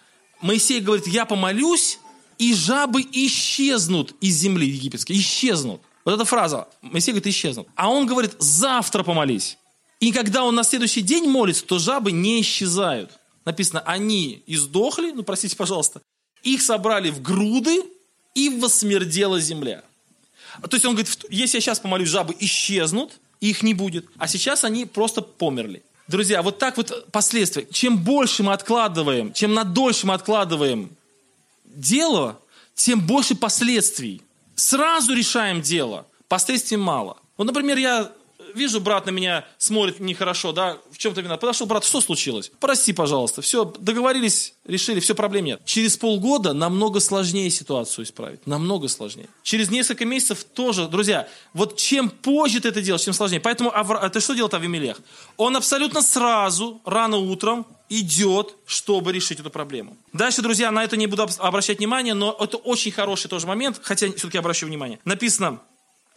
[0.42, 1.99] Моисей говорит, я помолюсь,
[2.39, 5.80] и жабы исчезнут из земли египетской, исчезнут.
[6.05, 7.68] Вот эта фраза, Моисей говорит, исчезнут.
[7.74, 9.59] А он говорит, завтра помолись.
[10.01, 13.11] И когда он на следующий день молится, то жабы не исчезают.
[13.45, 16.01] Написано, они издохли, ну простите, пожалуйста,
[16.43, 17.82] их собрали в груды,
[18.39, 19.82] и восмердела земля.
[20.62, 24.07] То есть он говорит, если я сейчас помолюсь, жабы исчезнут, их не будет.
[24.16, 25.82] А сейчас они просто померли.
[26.07, 27.66] Друзья, вот так вот последствия.
[27.70, 30.91] Чем больше мы откладываем, чем на дольше мы откладываем
[31.79, 32.41] дело,
[32.74, 34.22] тем больше последствий.
[34.55, 37.16] Сразу решаем дело, последствий мало.
[37.37, 38.12] Вот, например, я
[38.59, 41.36] вижу, брат на меня смотрит нехорошо, да, в чем-то вина.
[41.36, 42.50] Подошел, брат, что случилось?
[42.61, 43.40] Прости, пожалуйста.
[43.40, 45.62] Все, договорились, решили, все, проблем нет.
[45.64, 48.46] Через полгода намного сложнее ситуацию исправить.
[48.46, 49.28] Намного сложнее.
[49.42, 53.40] Через несколько месяцев тоже, друзья, вот чем позже ты это делаешь, тем сложнее.
[53.40, 53.98] Поэтому Авра...
[54.04, 55.00] это что делает Авимелех?
[55.36, 59.96] Он абсолютно сразу, рано утром, идет, чтобы решить эту проблему.
[60.12, 64.09] Дальше, друзья, на это не буду обращать внимание, но это очень хороший тоже момент, хотя
[64.12, 64.98] все-таки обращу внимание.
[65.04, 65.61] Написано,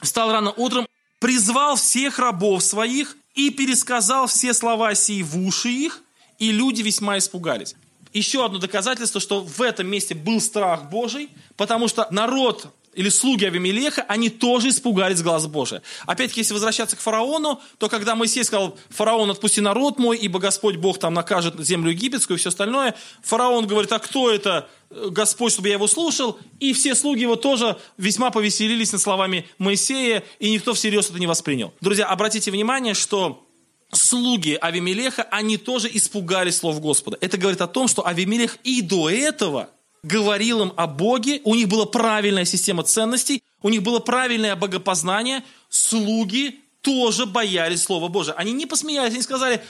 [0.02, 0.88] встал рано утром
[1.22, 6.02] призвал всех рабов своих и пересказал все слова сии в уши их,
[6.40, 7.76] и люди весьма испугались.
[8.12, 13.46] Еще одно доказательство, что в этом месте был страх Божий, потому что народ или слуги
[13.46, 15.82] Авимелеха, они тоже испугались глаз Божия.
[16.06, 20.76] Опять-таки, если возвращаться к фараону, то когда Моисей сказал, фараон, отпусти народ мой, ибо Господь
[20.76, 25.70] Бог там накажет землю египетскую и все остальное, фараон говорит, а кто это Господь, чтобы
[25.70, 26.38] я его слушал?
[26.60, 31.28] И все слуги его тоже весьма повеселились над словами Моисея, и никто всерьез это не
[31.28, 31.74] воспринял.
[31.80, 33.48] Друзья, обратите внимание, что
[33.94, 37.18] слуги Авимелеха, они тоже испугались слов Господа.
[37.22, 39.70] Это говорит о том, что Авимелех и до этого–
[40.04, 45.44] говорил им о Боге, у них была правильная система ценностей, у них было правильное богопознание,
[45.70, 48.34] слуги тоже боялись Слова Божия.
[48.34, 49.62] Они не посмеялись, они сказали,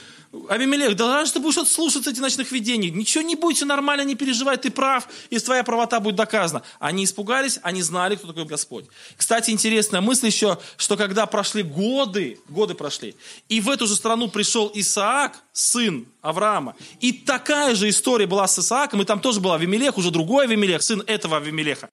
[0.48, 2.90] Авимелех, да раньше ты будешь слушаться этих ночных видений.
[2.90, 6.62] Ничего не будет, все нормально, не переживай, ты прав, и твоя правота будет доказана.
[6.78, 8.86] Они испугались, они знали, кто такой Господь.
[9.16, 13.14] Кстати, интересная мысль еще, что когда прошли годы, годы прошли,
[13.50, 18.58] и в эту же страну пришел Исаак, сын Авраама, и такая же история была с
[18.58, 21.90] Исааком, и там тоже был Авимелех, уже другой Авимелех, сын этого Авимелеха.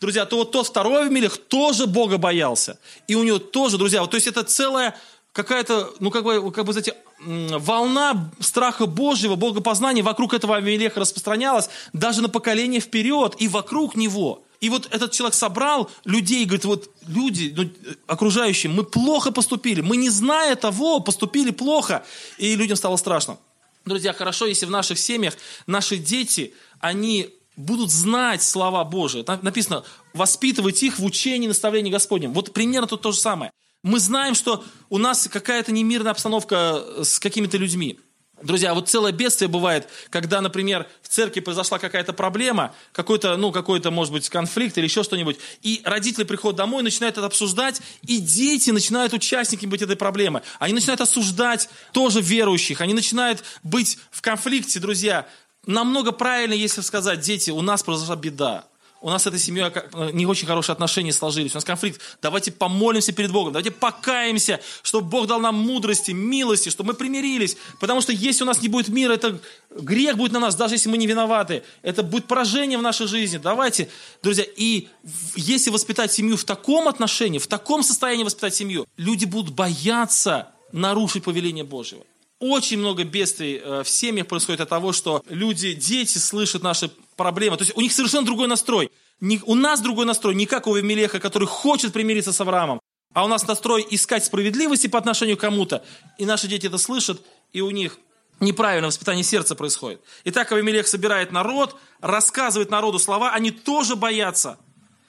[0.00, 2.78] Друзья, то вот тот второй Авимелех тоже Бога боялся.
[3.06, 4.96] И у него тоже, друзья, вот, то есть это целая
[5.32, 11.68] какая-то, ну, как бы, как бы, знаете, волна страха Божьего, богопознания вокруг этого Авиелеха распространялась
[11.92, 14.42] даже на поколение вперед и вокруг него.
[14.60, 17.70] И вот этот человек собрал людей и говорит, вот люди, ну,
[18.06, 22.04] окружающие, мы плохо поступили, мы не зная того, поступили плохо.
[22.36, 23.38] И людям стало страшно.
[23.86, 25.34] Друзья, хорошо, если в наших семьях
[25.66, 29.22] наши дети, они будут знать слова Божии.
[29.22, 32.32] Там написано, воспитывать их в учении наставлении Господнем.
[32.32, 33.52] Вот примерно тут то же самое.
[33.82, 37.98] Мы знаем, что у нас какая-то немирная обстановка с какими-то людьми.
[38.42, 43.90] Друзья, вот целое бедствие бывает, когда, например, в церкви произошла какая-то проблема, какой-то, ну, какой-то,
[43.90, 48.70] может быть, конфликт или еще что-нибудь, и родители приходят домой, начинают это обсуждать, и дети
[48.70, 50.42] начинают участниками быть этой проблемы.
[50.58, 55.26] Они начинают осуждать тоже верующих, они начинают быть в конфликте, друзья.
[55.66, 58.64] Намного правильно, если сказать, дети, у нас произошла беда
[59.00, 62.00] у нас с этой семьей э, не очень хорошие отношения сложились, у нас конфликт.
[62.20, 67.56] Давайте помолимся перед Богом, давайте покаемся, чтобы Бог дал нам мудрости, милости, чтобы мы примирились.
[67.78, 69.40] Потому что если у нас не будет мира, это
[69.70, 71.62] грех будет на нас, даже если мы не виноваты.
[71.82, 73.38] Это будет поражение в нашей жизни.
[73.38, 73.88] Давайте,
[74.22, 74.88] друзья, и
[75.34, 81.24] если воспитать семью в таком отношении, в таком состоянии воспитать семью, люди будут бояться нарушить
[81.24, 82.04] повеление Божьего.
[82.40, 86.90] Очень много бедствий э, в семьях происходит от того, что люди, дети слышат наши
[87.20, 87.58] проблемы.
[87.58, 88.90] То есть у них совершенно другой настрой.
[89.20, 92.80] Не, у нас другой настрой, не как у Авимелеха, который хочет примириться с Авраамом,
[93.12, 95.84] а у нас настрой искать справедливости по отношению к кому-то.
[96.16, 97.20] И наши дети это слышат,
[97.52, 97.98] и у них
[98.40, 100.00] неправильное воспитание сердца происходит.
[100.24, 104.58] Итак, Авимелех собирает народ, рассказывает народу слова, они тоже боятся.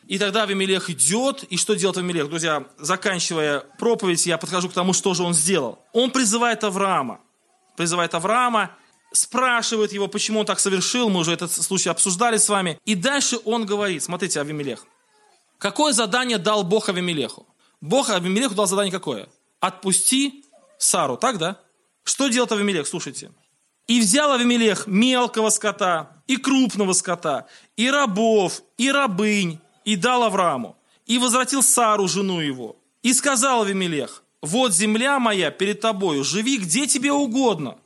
[0.07, 2.27] И тогда Авимелех идет, и что делает Авимелех?
[2.27, 5.79] Друзья, заканчивая проповедь, я подхожу к тому, что же он сделал.
[5.93, 7.21] Он призывает Авраама.
[7.77, 8.71] Призывает Авраама,
[9.11, 12.79] спрашивает его, почему он так совершил, мы уже этот случай обсуждали с вами.
[12.85, 14.85] И дальше он говорит, смотрите, Авимелех.
[15.57, 17.45] Какое задание дал Бог Авимелеху?
[17.81, 19.27] Бог Авимелеху дал задание какое?
[19.59, 20.45] Отпусти
[20.77, 21.59] Сару, так, да?
[22.03, 22.87] Что делает Авимелех?
[22.87, 23.31] Слушайте.
[23.87, 30.77] И взял Авимелех мелкого скота, и крупного скота, и рабов, и рабынь, и дал Аврааму.
[31.05, 32.77] И возвратил Сару, жену его.
[33.03, 37.77] И сказал Авимелех, вот земля моя перед тобою, живи где тебе угодно.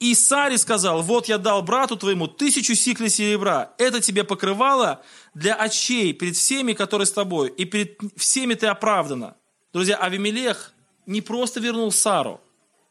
[0.00, 5.02] И Саре сказал, вот я дал брату твоему тысячу сиклей серебра, это тебе покрывало
[5.34, 9.36] для очей перед всеми, которые с тобой, и перед всеми ты оправдана.
[9.74, 10.72] Друзья, Авимелех
[11.04, 12.40] не просто вернул Сару,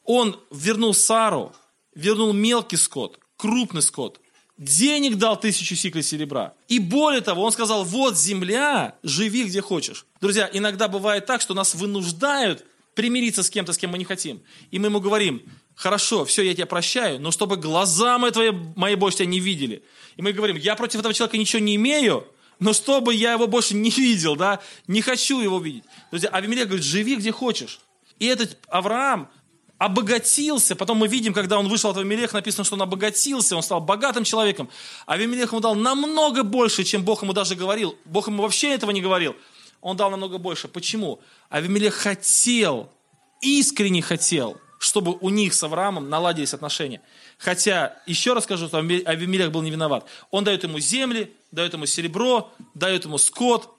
[0.06, 1.52] он вернул Сару,
[1.96, 4.22] вернул мелкий скот, крупный скот,
[4.60, 6.54] денег дал тысячу сиклей серебра.
[6.68, 10.06] И более того, он сказал, вот земля, живи где хочешь.
[10.22, 14.42] Друзья, иногда бывает так, что нас вынуждают примириться с кем-то, с кем мы не хотим.
[14.70, 15.42] И мы ему говорим,
[15.80, 19.82] хорошо, все, я тебя прощаю, но чтобы глаза мои, твои, мои больше тебя не видели.
[20.18, 22.28] И мы говорим, я против этого человека ничего не имею,
[22.60, 25.86] но чтобы я его больше не видел, да, не хочу его видеть.
[26.12, 27.80] Друзья, Авимелех говорит, живи где хочешь.
[28.20, 29.30] И этот Авраам
[29.78, 33.80] обогатился, потом мы видим, когда он вышел от Авимелеха, написано, что он обогатился, он стал
[33.80, 34.70] богатым человеком.
[35.06, 37.96] Авимелех ему дал намного больше, чем Бог ему даже говорил.
[38.04, 39.34] Бог ему вообще этого не говорил.
[39.80, 40.68] Он дал намного больше.
[40.68, 41.22] Почему?
[41.48, 42.92] Авимелех хотел,
[43.40, 47.02] искренне хотел– чтобы у них с Авраамом наладились отношения.
[47.38, 50.06] Хотя, еще раз скажу, что Авимелех был не виноват.
[50.32, 53.76] Он дает ему земли, дает ему серебро, дает ему скот,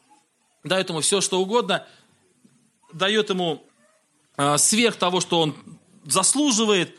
[0.62, 1.86] дает ему все, что угодно,
[2.92, 3.64] дает ему
[4.36, 5.56] э, сверх того, что он
[6.04, 6.94] заслуживает.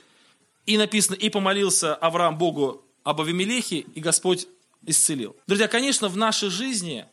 [0.65, 4.47] И написано, и помолился Авраам Богу об Авимелехе, и Господь
[4.85, 5.35] исцелил.
[5.45, 7.05] Друзья, конечно, в нашей жизни,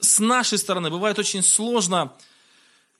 [0.00, 2.12] с нашей стороны, бывает очень сложно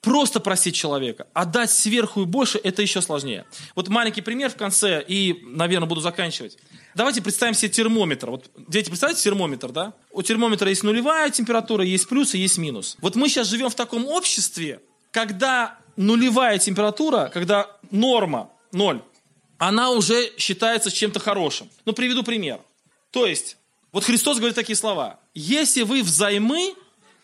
[0.01, 3.45] просто просить человека, а дать сверху и больше, это еще сложнее.
[3.75, 6.57] Вот маленький пример в конце, и, наверное, буду заканчивать.
[6.95, 8.31] Давайте представим себе термометр.
[8.31, 9.93] Вот, дети, представьте термометр, да?
[10.11, 12.97] У термометра есть нулевая температура, есть плюс и есть минус.
[13.01, 14.81] Вот мы сейчас живем в таком обществе,
[15.11, 19.03] когда нулевая температура, когда норма ноль,
[19.59, 21.69] она уже считается чем-то хорошим.
[21.85, 22.61] Ну, приведу пример.
[23.11, 23.57] То есть,
[23.91, 25.19] вот Христос говорит такие слова.
[25.35, 26.75] Если вы взаймы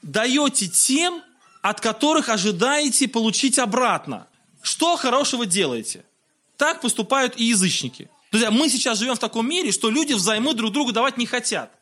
[0.03, 1.23] даете тем,
[1.65, 4.27] от которых ожидаете получить обратно.
[4.61, 6.05] Что хорошего делаете?
[6.59, 8.11] Так поступают и язычники.
[8.31, 11.73] Друзья, мы сейчас живем в таком мире, что люди взаймы друг другу давать не хотят.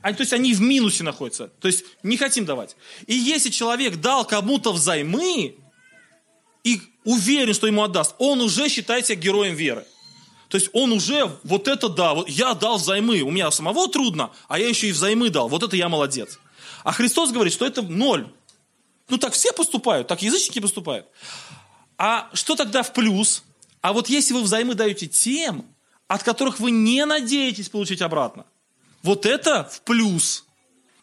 [0.00, 1.48] Они, то есть они в минусе находятся.
[1.60, 2.76] То есть не хотим давать.
[3.06, 5.54] И если человек дал кому-то взаймы
[6.64, 9.84] и уверен, что ему отдаст, он уже считает себя героем веры.
[10.48, 14.30] То есть он уже, вот это да, вот я дал взаймы, у меня самого трудно,
[14.48, 16.38] а я еще и взаймы дал, вот это я молодец.
[16.84, 18.26] А Христос говорит, что это ноль.
[19.10, 21.06] Ну так все поступают, так язычники поступают.
[21.98, 23.42] А что тогда в плюс?
[23.82, 25.66] А вот если вы взаймы даете тем,
[26.08, 28.46] от которых вы не надеетесь получить обратно,
[29.02, 30.44] вот это в плюс.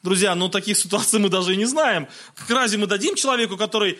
[0.03, 2.07] Друзья, ну таких ситуаций мы даже и не знаем.
[2.47, 3.99] Разве мы дадим человеку, который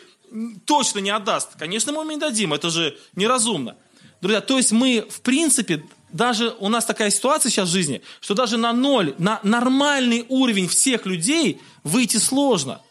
[0.66, 1.50] точно не отдаст?
[1.58, 3.76] Конечно, мы ему не дадим, это же неразумно.
[4.22, 8.34] Друзья, то есть мы, в принципе, даже у нас такая ситуация сейчас в жизни, что
[8.34, 12.82] даже на ноль, на нормальный уровень всех людей выйти сложно.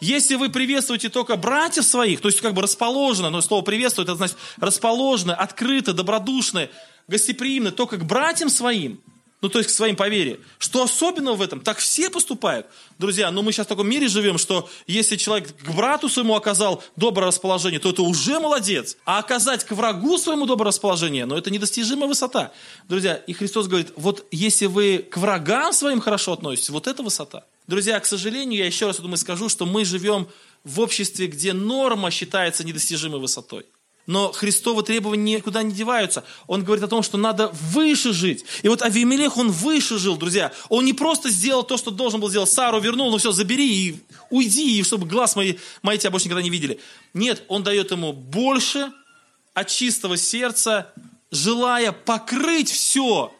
[0.00, 4.16] Если вы приветствуете только братьев своих, то есть как бы расположено, но слово приветствует, это
[4.16, 6.68] значит расположено, открыто, добродушно,
[7.08, 9.00] гостеприимно только к братьям своим,
[9.44, 10.40] ну то есть к своим по вере.
[10.58, 11.60] Что особенного в этом?
[11.60, 12.66] Так все поступают.
[12.98, 16.34] Друзья, но ну, мы сейчас в таком мире живем, что если человек к брату своему
[16.34, 18.96] оказал доброе расположение, то это уже молодец.
[19.04, 22.52] А оказать к врагу своему доброе расположение, ну это недостижимая высота.
[22.88, 27.44] Друзья, и Христос говорит, вот если вы к врагам своим хорошо относитесь, вот это высота.
[27.66, 30.28] Друзья, к сожалению, я еще раз думаю скажу, что мы живем
[30.64, 33.64] в обществе, где норма считается недостижимой высотой.
[34.06, 36.24] Но Христовы требования никуда не деваются.
[36.46, 38.44] Он говорит о том, что надо выше жить.
[38.62, 40.52] И вот Авимелех, он выше жил, друзья.
[40.68, 42.50] Он не просто сделал то, что должен был сделать.
[42.50, 46.42] Сару вернул, ну все, забери и уйди, и чтобы глаз мои, мои тебя больше никогда
[46.42, 46.80] не видели.
[47.14, 48.92] Нет, он дает ему больше
[49.54, 50.92] от чистого сердца,
[51.30, 53.32] желая покрыть все,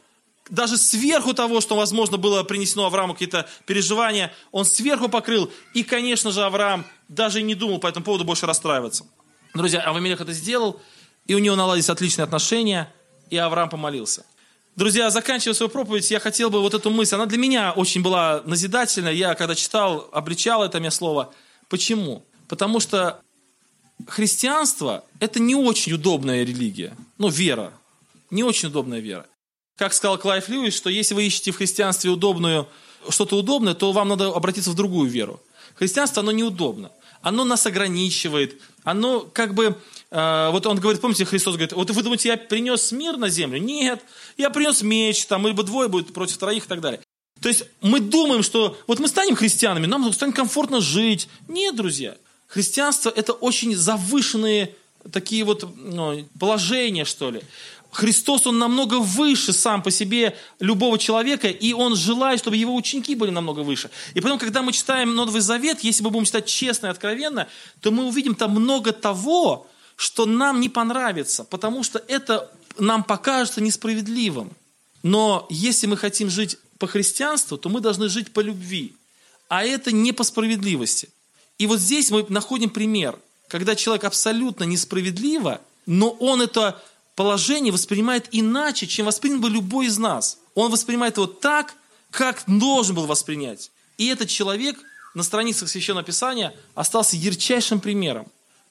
[0.51, 5.51] даже сверху того, что, возможно, было принесено Аврааму какие-то переживания, он сверху покрыл.
[5.73, 9.07] И, конечно же, Авраам даже не думал по этому поводу больше расстраиваться.
[9.55, 10.81] Друзья, Авамелех это сделал,
[11.27, 12.93] и у него наладились отличные отношения,
[13.31, 14.25] и Авраам помолился.
[14.77, 18.43] Друзья, заканчивая свою проповедь, я хотел бы вот эту мысль, она для меня очень была
[18.45, 19.09] назидательна.
[19.09, 21.33] Я, когда читал, обличал это мне слово.
[21.69, 22.25] Почему?
[22.49, 23.21] Потому что
[24.09, 26.97] христианство– это не очень удобная религия.
[27.19, 27.73] Ну, вера.
[28.31, 29.27] Не очень удобная вера.
[29.77, 32.69] Как сказал Клайв Льюис, что если вы ищете в христианстве удобную,
[33.09, 35.41] что-то удобное, то вам надо обратиться в другую веру.
[35.75, 36.93] Христианство, оно неудобно.
[37.23, 38.61] Оно нас ограничивает.
[38.85, 39.77] Оно как бы
[40.17, 43.59] а, вот он говорит, помните, Христос говорит, вот вы думаете, я принес мир на землю?
[43.59, 44.01] Нет,
[44.37, 47.01] я принес меч, там, либо двое будет против троих и так далее.
[47.41, 51.29] То есть мы думаем, что вот мы станем христианами, нам станет комфортно жить.
[51.49, 52.17] Нет, друзья,
[52.47, 54.77] христианство это очень завышенные
[55.11, 57.43] такие вот ну, положения, что ли.
[57.95, 63.15] Христос, Он намного выше сам по себе любого человека, и Он желает, чтобы Его ученики
[63.15, 63.91] были намного выше.
[64.15, 67.49] И потом, когда мы читаем Новый Завет, если мы будем читать честно и откровенно,
[67.81, 73.61] то мы увидим там много того, что нам не понравится, потому что это нам покажется
[73.61, 74.51] несправедливым.
[75.05, 78.95] Но если мы хотим жить по христианству, то мы должны жить по любви.
[79.49, 81.11] А это не по справедливости.
[81.59, 83.17] И вот здесь мы находим пример,
[83.47, 86.83] когда человек абсолютно несправедливо, но он это
[87.15, 90.39] положение воспринимает иначе, чем воспринял бы любой из нас.
[90.55, 91.75] Он воспринимает его так,
[92.11, 93.71] как должен был воспринять.
[93.99, 94.77] И этот человек
[95.15, 98.27] на страницах Священного Писания остался ярчайшим примером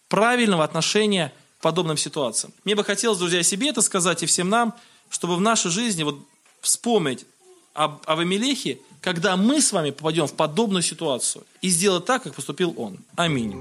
[0.09, 2.53] правильного отношения к подобным ситуациям.
[2.65, 4.73] Мне бы хотелось, друзья, себе это сказать и всем нам,
[5.09, 6.19] чтобы в нашей жизни вот
[6.61, 7.25] вспомнить
[7.73, 12.73] об, Амелехе, когда мы с вами попадем в подобную ситуацию и сделать так, как поступил
[12.77, 12.99] он.
[13.15, 13.53] Аминь.